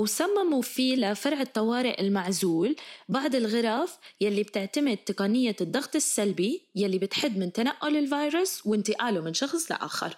وصمموا 0.00 0.62
فيه 0.62 0.96
لفرع 0.96 1.40
الطوارئ 1.40 2.00
المعزول 2.00 2.76
بعض 3.08 3.34
الغرف 3.34 3.98
يلي 4.20 4.42
بتعتمد 4.42 4.96
تقنية 4.96 5.56
الضغط 5.60 5.96
السلبي 5.96 6.68
يلي 6.74 6.98
بتحد 6.98 7.38
من 7.38 7.52
تنقل 7.52 7.96
الفيروس 7.96 8.66
وانتقاله 8.66 9.20
من 9.20 9.34
شخص 9.34 9.70
لآخر. 9.72 10.16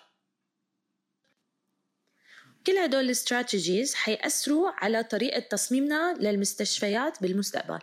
كل 2.66 2.78
هدول 2.78 3.04
الاستراتيجيز 3.04 3.94
حيأثروا 3.94 4.70
على 4.70 5.02
طريقة 5.02 5.40
تصميمنا 5.40 6.14
للمستشفيات 6.20 7.22
بالمستقبل. 7.22 7.78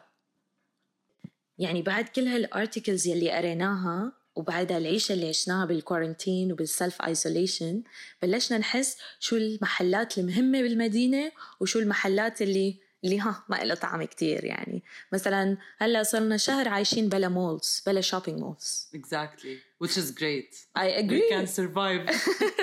يعني 1.57 1.81
بعد 1.81 2.07
كل 2.07 2.27
هال 2.27 2.43
articles 2.43 3.07
يلي 3.07 3.31
قريناها 3.31 4.18
وبعد 4.35 4.71
العيشة 4.71 5.13
اللي 5.13 5.29
عشناها 5.29 5.65
بال 5.65 5.80
quarantine 5.80 6.51
وبال 6.51 6.73
self 6.73 7.01
isolation 7.01 7.83
بلشنا 8.21 8.57
نحس 8.57 8.97
شو 9.19 9.35
المحلات 9.35 10.17
المهمة 10.17 10.61
بالمدينة 10.61 11.31
وشو 11.59 11.79
المحلات 11.79 12.41
اللي 12.41 12.79
اللي 13.03 13.19
ها 13.19 13.43
ما 13.49 13.63
إلها 13.63 13.75
طعم 13.75 14.03
كتير 14.03 14.45
يعني. 14.45 14.83
مثلا 15.13 15.57
هلأ 15.77 16.03
صرنا 16.03 16.37
شهر 16.37 16.67
عايشين 16.67 17.09
بلا 17.09 17.29
malls 17.29 17.83
بلا 17.87 18.01
shopping 18.01 18.39
malls 18.39 18.89
exactly. 18.95 19.83
Which 19.83 19.97
is 19.97 20.11
great. 20.11 20.51
I 20.75 20.87
agree. 21.01 21.21
we 21.21 21.33
can 21.33 21.47
survive. 21.47 22.09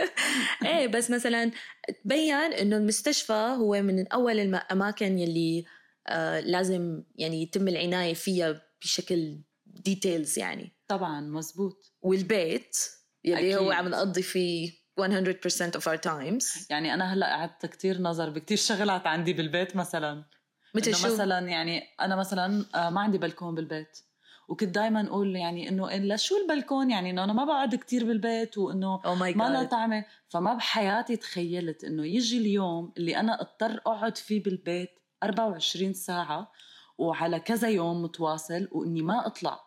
إيه 0.66 0.87
بس 0.87 1.11
مثلا 1.11 1.50
تبين 2.05 2.35
إنه 2.35 2.76
المستشفى 2.76 3.57
هو 3.59 3.83
من 3.83 4.07
أول 4.07 4.40
الاماكن 4.40 5.18
يلي 5.18 5.64
آه 6.07 6.40
لازم 6.40 7.02
يعني 7.16 7.42
يتم 7.42 7.68
العناية 7.68 8.14
فيها 8.14 8.62
بشكل 8.83 9.38
ديتيلز 9.87 10.38
يعني. 10.38 10.77
طبعا 10.88 11.20
مزبوط 11.20 11.94
والبيت 12.03 12.77
يلي 13.25 13.38
أكيد. 13.38 13.55
هو 13.55 13.72
عم 13.72 13.88
نقضي 13.88 14.22
فيه 14.22 14.70
100% 15.01 15.03
of 15.79 15.83
our 15.83 16.01
times. 16.07 16.66
يعني 16.70 16.94
أنا 16.94 17.14
هلأ 17.14 17.27
قعدت 17.27 17.66
كتير 17.66 18.01
نظر 18.01 18.31
بكتير 18.31 18.57
شغلات 18.57 19.07
عندي 19.07 19.33
بالبيت 19.33 19.77
مثلا. 19.77 20.25
مثل 20.75 20.94
شو؟ 20.94 21.07
مثلا 21.07 21.38
يعني 21.38 21.83
أنا 22.01 22.16
مثلا 22.16 22.64
آه، 22.75 22.90
ما 22.90 23.01
عندي 23.01 23.18
بلكون 23.18 23.55
بالبيت. 23.55 23.99
وكنت 24.49 24.75
دائما 24.75 25.07
أقول 25.07 25.37
يعني 25.37 25.68
إنه 25.68 25.90
لا 25.96 26.16
شو 26.16 26.35
البلكون؟ 26.37 26.90
يعني 26.90 27.11
إنه 27.11 27.25
أنا 27.25 27.33
ما 27.33 27.44
بقعد 27.44 27.75
كتير 27.75 28.05
بالبيت 28.05 28.59
وإنه 28.59 28.99
oh 29.03 29.09
ما 29.09 29.49
لا 29.49 29.64
طعمة. 29.64 30.05
فما 30.29 30.55
بحياتي 30.55 31.16
تخيلت 31.16 31.85
إنه 31.85 32.07
يجي 32.07 32.38
اليوم 32.38 32.92
اللي 32.96 33.16
أنا 33.16 33.40
أضطر 33.40 33.81
أقعد 33.87 34.18
فيه 34.18 34.42
بالبيت 34.42 34.90
24 35.22 35.92
ساعة 35.92 36.53
وعلى 36.99 37.40
كذا 37.40 37.68
يوم 37.68 38.03
متواصل 38.03 38.68
وإني 38.72 39.03
ما 39.03 39.27
أطلع. 39.27 39.65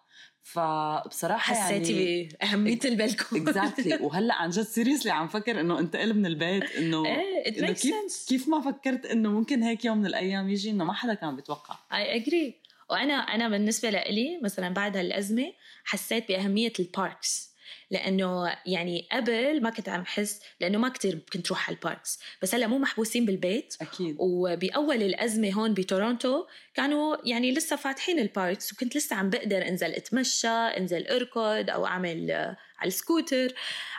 فبصراحة 0.51 1.53
حسيتي 1.53 1.93
يعني 1.93 2.29
بأهمية 2.41 2.79
البلكون 2.85 3.41
exactly 3.41 3.97
exactly. 3.97 4.01
وهلأ 4.01 4.33
عن 4.33 4.49
جد 4.49 4.61
seriously 4.61 5.11
عم 5.11 5.27
فكر 5.27 5.59
إنه 5.59 5.79
انتقل 5.79 6.13
من 6.13 6.25
البيت 6.25 6.75
إنه 6.75 7.05
إيه 7.05 7.59
إنه 7.59 7.71
كيف 7.71 7.93
sense. 7.93 8.27
كيف 8.29 8.47
ما 8.47 8.61
فكرت 8.61 9.05
إنه 9.05 9.31
ممكن 9.31 9.63
هيك 9.63 9.85
يوم 9.85 9.97
من 9.97 10.05
الأيام 10.05 10.49
يجي 10.49 10.69
إنه 10.69 10.83
ما 10.83 10.93
حدا 10.93 11.13
كان 11.13 11.35
بيتوقع 11.35 11.75
اي 11.93 12.15
اجري 12.15 12.55
وأنا 12.89 13.13
أنا 13.13 13.49
بالنسبة 13.49 13.89
لإلي 13.89 14.39
مثلا 14.43 14.73
بعد 14.73 14.97
هالأزمة 14.97 15.53
حسيت 15.83 16.27
بأهمية 16.27 16.73
ال 16.79 16.91
parks 16.91 17.48
لأنه 17.91 18.55
يعني 18.65 19.07
قبل 19.11 19.61
ما 19.61 19.69
كنت 19.69 19.89
عم 19.89 20.05
حس 20.05 20.41
لأنه 20.59 20.77
ما 20.77 20.89
كتير 20.89 21.19
كنت 21.33 21.49
روح 21.49 21.67
على 21.67 21.75
ال 21.75 21.82
parks. 21.82 22.19
بس 22.41 22.55
هلأ 22.55 22.67
مو 22.67 22.77
محبوسين 22.77 23.25
بالبيت. 23.25 23.75
أكيد. 23.81 24.15
وبأول 24.19 25.03
الأزمة 25.03 25.51
هون 25.51 25.73
بتورونتو 25.73 26.45
كانوا 26.73 27.17
يعني 27.25 27.51
لسه 27.51 27.75
فاتحين 27.75 28.19
ال 28.19 28.28
parks 28.28 28.73
وكنت 28.73 28.95
لسه 28.97 29.15
عم 29.15 29.29
بقدر 29.29 29.67
انزل 29.67 29.91
أتمشى 29.91 30.47
انزل 30.47 31.07
أركض 31.07 31.69
أو 31.69 31.85
أعمل 31.85 32.31
على 32.79 32.87
السكوتر. 32.87 33.53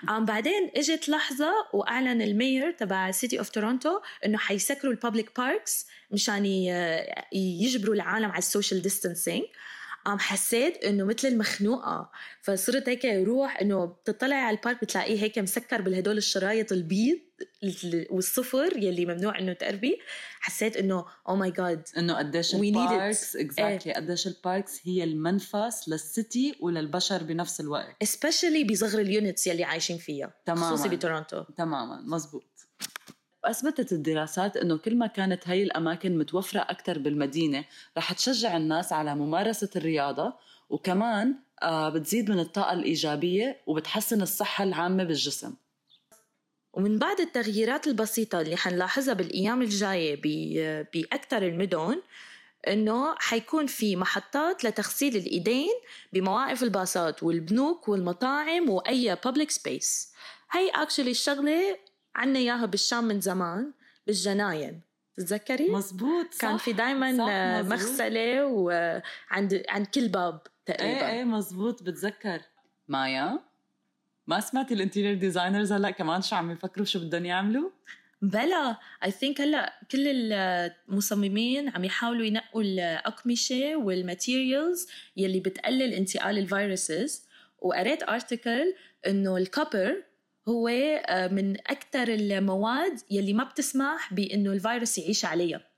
عم 0.09 0.25
بعدين 0.25 0.71
إجت 0.77 1.09
لحظة 1.09 1.53
وأعلن 1.73 2.23
ال 2.23 2.31
mayor 2.31 2.71
تبع 2.71 3.11
city 3.11 3.39
of 3.39 3.49
تورونتو 3.49 4.01
إنه 4.27 4.39
حيسكروا 4.39 4.93
ال 4.93 5.00
public 5.00 5.39
parks 5.39 5.87
مشان 6.11 6.47
يجبروا 7.33 7.95
العالم 7.95 8.31
على 8.31 8.39
ال 8.39 8.45
social 8.45 8.83
distancing 8.83 9.45
قام 10.05 10.19
حسيت 10.19 10.85
إنه 10.85 11.05
مثل 11.05 11.29
المخنوقة. 11.29 12.11
فصرت 12.43 12.89
هيك 12.89 13.05
روح 13.05 13.61
إنه 13.61 13.85
بتطلع 13.85 14.37
على 14.37 14.57
ال 14.57 14.62
park 14.62 14.81
بتلاقيه 14.83 15.23
هيك 15.23 15.39
مسكر 15.39 15.81
بالهدول 15.81 16.17
الشرايط 16.17 16.73
البيض 16.73 17.19
والصفرا 18.11 18.77
يلي 18.77 19.07
ممنوع 19.07 19.39
إنه 19.39 19.53
تقربي. 19.53 19.99
حسيت 20.41 20.77
إنه 20.77 21.05
oh 21.29 21.37
my 21.37 21.51
God 21.51 21.89
إنه 21.99 22.19
قديش 22.19 22.55
ال 22.55 22.69
parks 22.69 23.37
exactly 23.37 23.93
قديش 23.93 24.27
ال 24.27 24.36
parks 24.36 24.81
هي 24.85 25.05
المنفس 25.05 25.89
لل 25.89 26.12
city 26.12 26.57
وللبشر 26.61 27.23
بنفس 27.23 27.61
الوقت. 27.61 28.05
specially 28.05 28.65
بصغر 28.65 28.99
ال 28.99 29.07
units 29.07 29.47
يلي 29.47 29.65
عايشين 29.65 29.99
فيها 29.99 30.35
تماما. 30.47 30.77
خصوصي 30.77 30.89
بتورونتو. 30.89 31.45
تماما. 31.57 32.01
مزبوط. 32.07 32.50
وأثبتت 33.45 33.93
الدراسات 33.93 34.57
أنه 34.57 34.77
كل 34.79 34.97
ما 34.97 35.07
كانت 35.07 35.49
هاي 35.49 35.63
الأماكن 35.63 36.19
متوفرة 36.19 36.61
أكثر 36.61 36.99
بالمدينة 36.99 37.65
رح 37.99 38.13
تشجع 38.13 38.57
الناس 38.57 38.93
على 38.93 39.15
ممارسة 39.15 39.71
الرياضة 39.77 40.35
وكمان 40.71 41.35
آه، 41.63 41.89
بتزيد 41.89 42.31
من 42.31 42.39
الطاقة 42.39 42.73
الإيجابية 42.73 43.61
وبتحسن 43.67 44.23
الصحة 44.23 44.65
العامة 44.65 45.05
بالجسم. 45.05 45.55
ومن 46.73 46.99
بعد 46.99 47.21
التغييرات 47.21 47.87
البسيطة 47.87 48.41
اللي 48.41 48.57
حنلاحظها 48.57 49.15
بالأيام 49.15 49.63
الجاية 49.63 50.21
بأكثر 50.95 51.43
المدن 51.43 52.03
إنه 52.69 53.15
حيكون 53.19 53.67
في 53.67 53.97
محطات 53.97 54.65
لتغسيل 54.65 55.17
الإيدين 55.17 55.73
بمواقف 56.13 56.63
الباصات 56.63 57.23
والبنوك 57.23 57.89
والمطاعم 57.89 58.71
وأي 58.71 59.17
public 59.25 59.51
space 59.51 60.13
هي 60.51 60.71
actually 60.71 61.11
الشغلة 61.11 61.79
عنا 62.15 62.39
إياها 62.39 62.67
بالشام 62.67 63.05
من 63.05 63.21
زمان 63.21 63.73
بالجناين. 64.07 64.81
تتذكري؟ 65.17 65.69
مزبوط 65.69 66.35
صح 66.35 66.41
كان 66.41 66.57
في 66.57 66.73
دائما 66.73 67.13
مغسلة 67.63 68.47
وعند 68.47 69.63
عند 69.69 69.87
كل 69.95 70.09
باب 70.09 70.41
تقريبا. 70.67 71.01
إيه 71.01 71.11
إيه 71.11 71.25
مزبوط 71.25 71.83
بتذكر. 71.83 72.41
مايا 72.89 73.39
ما 74.27 74.41
سمعتي 74.41 74.75
ال 74.75 74.79
interior 74.79 75.15
designers 75.15 75.73
هلأ 75.73 75.91
كمان 75.91 76.23
شو 76.23 76.37
عم 76.37 76.51
يفكروا 76.51 76.87
شو 76.87 76.99
بدهم 76.99 77.25
يعملوا؟ 77.25 77.71
بلا 78.23 78.77
I 79.05 79.11
think 79.11 79.41
هلأ 79.41 79.81
كل 79.91 80.33
المصممين 80.33 81.69
عم 81.69 81.85
يحاولوا 81.85 82.25
ينقوا 82.25 82.63
الأقمشة 82.63 83.77
وال 83.77 83.97
materials 83.97 84.89
يلي 85.17 85.41
بتقلل 85.41 85.95
انتقال 85.95 86.39
ال 86.39 86.49
viruses. 86.49 87.25
وقريت 87.59 88.03
article 88.03 88.75
إنه 89.07 89.37
ال 89.37 89.46
copper 89.46 90.03
هو 90.51 90.69
آه، 90.69 91.29
من 91.29 91.57
أكثر 91.57 92.09
المواد 92.09 93.01
يلي 93.11 93.33
ما 93.33 93.45
بتسمح 93.45 94.15
بإنه 94.15 94.53
الفيروس 94.53 94.99
يعيش 94.99 95.25
عليها. 95.25 95.71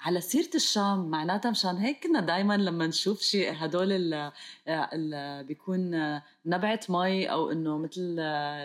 على 0.00 0.20
سيرة 0.20 0.50
الشام 0.54 1.10
معناتها 1.10 1.50
مشان 1.50 1.76
هيك 1.76 2.06
كنا 2.06 2.20
دايما 2.20 2.56
لما 2.56 2.86
نشوف 2.86 3.20
شيء 3.20 3.52
هدول 3.56 3.92
اللي 3.92 5.44
بيكون 5.48 5.90
نبعة 6.46 6.80
مي 6.88 7.30
أو 7.30 7.52
إنه 7.52 7.78
مثل 7.78 8.16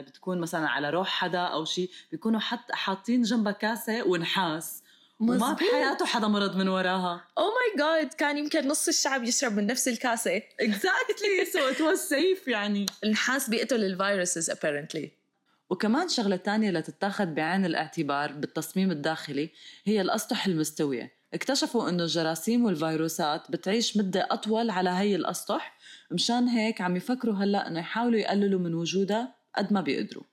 بتكون 0.07 0.39
مثلا 0.39 0.67
على 0.67 0.89
روح 0.89 1.07
حدا 1.07 1.39
أو 1.39 1.65
شيء 1.65 1.89
بيكونوا 2.11 2.39
حط 2.39 2.71
حاطين 2.71 3.21
جنبها 3.21 3.51
كاسة 3.51 4.07
ونحاس. 4.07 4.83
وما 5.19 5.53
بحياته 5.53 6.05
حدا 6.05 6.27
مرض 6.27 6.55
من 6.55 6.67
وراها. 6.67 7.27
oh 7.37 7.43
my 7.43 7.77
God 7.77 8.13
كان 8.13 8.37
يمكن 8.37 8.67
نص 8.67 8.87
الشعب 8.87 9.23
يشرب 9.23 9.53
من 9.53 9.67
نفس 9.67 9.87
الكاسة. 9.87 10.37
exactly 10.59 11.45
so 11.53 11.59
it 11.59 11.81
was 11.81 11.99
safe 11.99 12.47
يعني. 12.47 12.85
النحاس 13.03 13.49
بيقتل 13.49 13.83
ال 13.83 13.91
viruses 13.91 14.49
apparently 14.49 15.24
وكمان 15.69 16.09
شغلة 16.09 16.35
تانية 16.35 16.71
لتتاخد 16.71 17.35
بعين 17.35 17.65
الاعتبار 17.65 18.31
بالتصميم 18.31 18.91
الداخلي 18.91 19.49
هي 19.85 20.01
الأسطح 20.01 20.45
المستوية. 20.45 21.11
اكتشفوا 21.33 21.89
إنه 21.89 22.03
الجراثيم 22.03 22.65
والفيروسات 22.65 23.51
بتعيش 23.51 23.97
مدة 23.97 24.27
أطول 24.31 24.69
على 24.69 24.89
هي 24.89 25.15
الأسطح 25.15 25.77
مشان 26.11 26.47
هيك 26.47 26.81
عم 26.81 26.95
يفكروا 26.95 27.35
هلأ 27.35 27.67
إنه 27.67 27.79
يحاولوا 27.79 28.19
يقللوا 28.19 28.59
من 28.59 28.73
وجودها 28.73 29.35
قد 29.57 29.73
ما 29.73 29.81
بيقدروا. 29.81 30.23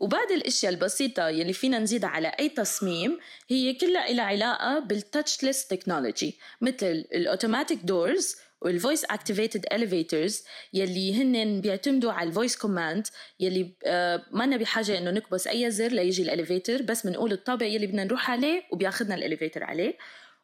وبعد 0.00 0.30
الأشياء 0.30 0.72
البسيطة 0.72 1.28
يلي 1.28 1.52
فينا 1.52 1.78
نزيدها 1.78 2.08
على 2.08 2.28
أي 2.28 2.48
تصميم 2.48 3.18
هي 3.48 3.74
كلها 3.74 4.10
إلها 4.10 4.24
علاقة 4.24 4.78
بال 4.78 4.94
touchless 4.94 5.66
technology 5.66 6.38
مثل 6.60 6.86
ال 7.14 7.20
automatic 7.20 7.78
doors 7.84 8.36
وال 8.62 8.74
voice 8.74 9.04
activated 9.04 9.66
elevators 9.72 10.44
يلي 10.72 11.22
هن 11.22 11.60
بيعتمدوا 11.60 12.12
على 12.12 12.28
ال 12.28 12.33
voice 12.33 12.56
command 12.56 13.06
يلي 13.40 13.72
آه 13.86 14.22
ما 14.32 14.56
بحاجة 14.56 14.98
إنه 14.98 15.10
نكبس 15.10 15.46
أي 15.46 15.70
زر 15.70 15.88
ليجي 15.88 16.22
ال 16.22 16.29
elevator 16.29 16.82
بس 16.82 17.06
بنقول 17.06 17.32
الطابق 17.32 17.66
يلي 17.66 17.86
بدنا 17.86 18.04
نروح 18.04 18.30
عليه 18.30 18.62
وبياخذنا 18.72 19.14
ال 19.14 19.20
elevator 19.20 19.64
عليه. 19.64 19.96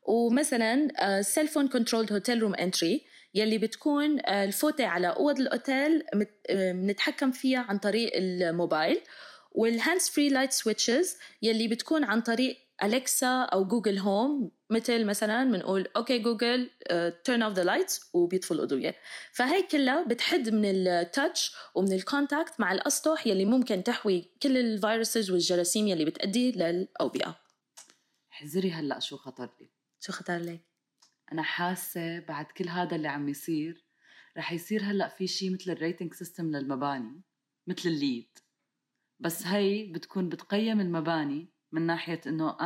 ومثلا 0.02 0.88
cell 1.22 1.48
phone 1.48 1.68
controlled 1.68 2.12
hotel 2.12 2.42
room 2.42 2.54
entry 2.54 3.04
يلي 3.34 3.58
بتكون 3.58 4.20
آه 4.26 4.44
الفوتة 4.44 4.86
على 4.86 5.06
أوض 5.06 5.40
الأوتيل 5.40 6.02
بنتحكم 6.50 7.30
فيها 7.30 7.60
عن 7.60 7.78
طريق 7.78 8.10
الموبايل. 8.14 9.00
وال 9.52 9.68
hands 9.68 10.08
free 10.08 10.28
light 10.28 10.52
switches 10.52 11.16
يلي 11.42 11.68
بتكون 11.68 12.04
عن 12.04 12.20
طريق 12.20 12.56
أليكسا 12.82 13.42
أو 13.42 13.64
جوجل 13.64 13.98
هوم 13.98 14.50
مثل 14.70 15.04
مثلا 15.04 15.44
بنقول 15.44 15.88
okay 15.96 16.18
Google 16.18 16.70
turn 17.24 17.42
off 17.42 17.52
the 17.52 17.64
lights 17.64 18.10
وبيطفوا 18.12 18.56
الاضويه 18.56 18.94
فهي 19.32 19.62
كلها 19.62 20.04
بتحد 20.04 20.48
من 20.48 20.64
ال 20.64 20.79
touch 20.79 21.54
ومن 21.74 21.92
ال 21.92 22.01
contact 22.01 22.60
مع 22.60 22.72
الأسطح 22.72 23.26
يلي 23.26 23.44
ممكن 23.44 23.82
تحوي 23.82 24.30
كل 24.42 24.56
ال 24.56 24.65
viruses 24.65 25.30
والجراثيم 25.30 25.88
يلي 25.88 26.04
بتأدي 26.04 26.52
للأوبئة. 26.52 27.40
حزري 28.30 28.72
هلأ 28.72 28.98
شو 28.98 29.16
خطر 29.16 29.50
لي؟ 29.60 29.70
شو 30.00 30.12
خطر 30.12 30.36
لي 30.36 30.60
أنا 31.32 31.42
حاسة 31.42 32.18
بعد 32.18 32.46
كل 32.46 32.68
هذا 32.68 32.96
اللي 32.96 33.08
عم 33.08 33.28
يصير 33.28 33.84
رح 34.36 34.52
يصير 34.52 34.82
هلأ 34.82 35.08
في 35.08 35.26
شيء 35.26 35.52
مثل 35.52 35.70
ال 35.70 35.76
rating 35.76 36.14
system 36.14 36.50
للمباني 36.50 37.22
مثل 37.66 37.88
ال 37.88 37.98
LEED 37.98 38.38
بس 39.20 39.46
هي 39.46 39.92
بتكون 39.92 40.28
بتقيم 40.28 40.80
المباني 40.80 41.48
من 41.72 41.86
ناحية 41.86 42.20
إنه 42.26 42.56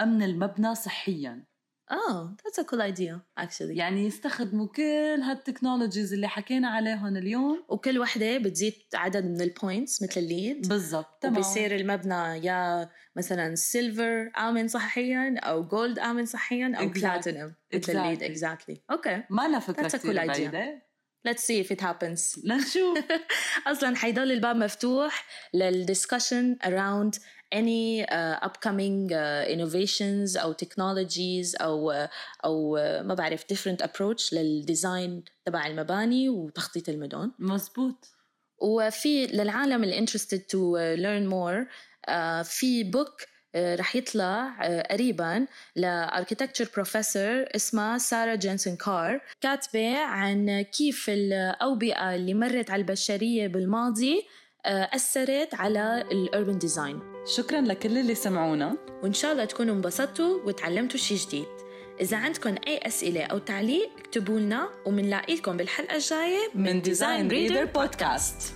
أمن 0.00 0.22
المبنى 0.22 0.74
صحيا. 0.74 1.44
آه 1.90 2.36
that's 2.44 2.58
a 2.58 2.62
cool 2.62 2.80
idea 2.80 3.20
actually 3.38 3.76
يعني 3.76 4.06
يستخدموا 4.06 4.66
كل 4.66 5.20
هال 5.22 5.35
technologies 5.35 6.12
اللي 6.12 6.28
حكينا 6.28 6.68
عليهم 6.68 7.16
اليوم. 7.16 7.64
وكل 7.68 7.98
وحدة 7.98 8.38
بتزيد 8.38 8.74
عدد 8.94 9.24
من 9.24 9.40
ال 9.40 9.49
points 9.49 10.02
مثل 10.02 10.20
ال 10.20 10.30
LEED 10.30 10.68
بالضبط 10.68 11.18
تمام. 11.22 11.36
وبصير 11.36 11.76
المبنى 11.76 12.46
يا 12.46 12.90
مثلا 13.16 13.54
silver 13.54 14.30
آمن 14.38 14.68
صحيا 14.68 15.38
أو 15.38 15.64
gold 15.64 15.98
آمن 15.98 16.26
صحيا 16.26 16.72
أو 16.76 16.88
بلاتينوم 16.88 17.54
مثل 17.74 17.96
ال 17.96 18.01
LEED 18.01 18.22
exactly 18.22 18.82
okay 18.90 19.22
ما 19.30 19.48
لها 19.48 19.58
فكرة 19.58 19.88
كثير 19.88 20.14
بعيده 20.26 20.82
Let's 21.28 21.44
see 21.44 21.60
if 21.60 21.70
it 21.70 21.80
happens. 21.80 22.44
لنشوف. 22.44 22.98
أصلا 23.70 23.96
حيضل 23.96 24.32
الباب 24.32 24.56
مفتوح 24.56 25.24
لل 25.56 25.74
discussion 25.74 26.66
around 26.66 27.18
any 27.52 28.04
uh, 28.04 28.48
upcoming 28.48 29.10
uh, 29.12 29.44
innovations 29.54 30.36
أو 30.36 30.54
technologies 30.54 31.60
أو 31.60 31.92
uh, 31.92 32.08
أو 32.44 32.78
uh, 32.78 33.02
ما 33.02 33.14
بعرف 33.14 33.44
different 33.52 33.86
approach 33.86 34.32
لل 34.32 34.55
design 34.55 35.24
تبع 35.46 35.66
المباني 35.66 36.28
وتخطيط 36.28 36.88
المدن. 36.88 37.30
مزبوط 37.38 38.08
وفي 38.58 39.26
للعالم 39.26 39.84
اللي 39.84 40.06
interested 40.06 40.40
to 40.40 40.58
uh, 40.76 41.00
learn 41.02 41.30
more 41.32 41.68
uh, 42.10 42.42
في 42.42 42.90
book 42.92 43.32
رح 43.56 43.96
يطلع 43.96 44.58
قريبا 44.90 45.46
ل 45.76 45.83
architecture 45.83 46.68
professor 46.74 47.44
اسمها 47.56 47.98
سارة 47.98 48.34
جينسون 48.34 48.76
كار 48.76 49.20
كاتبة 49.40 49.98
عن 49.98 50.60
كيف 50.60 51.10
الأوبئة 51.10 52.14
اللي 52.14 52.34
مرت 52.34 52.70
على 52.70 52.82
البشرية 52.82 53.48
بالماضي 53.48 54.26
أثرت 54.66 55.54
على 55.54 56.04
ال 56.12 56.20
urban 56.20 56.58
design 56.58 57.00
شكرا 57.24 57.60
لكل 57.60 57.98
اللي 57.98 58.14
سمعونا. 58.14 58.76
وإن 59.02 59.12
شاء 59.12 59.32
الله 59.32 59.44
تكونوا 59.44 59.74
انبسطتوا 59.74 60.38
وتعلمتوا 60.44 60.98
شيء 60.98 61.18
جديد. 61.18 61.46
إذا 62.00 62.16
عندكم 62.16 62.54
أي 62.66 62.78
أسئلة 62.78 63.24
أو 63.24 63.38
تعليق 63.38 63.90
اكتبوا 63.98 64.40
لنا 64.40 64.68
ومنلاقيكم 64.86 65.56
بالحلقة 65.56 65.94
الجاية 65.94 66.38
من 66.54 66.82
Design 66.82 67.28
Reader 67.28 67.64
podcast 67.64 68.54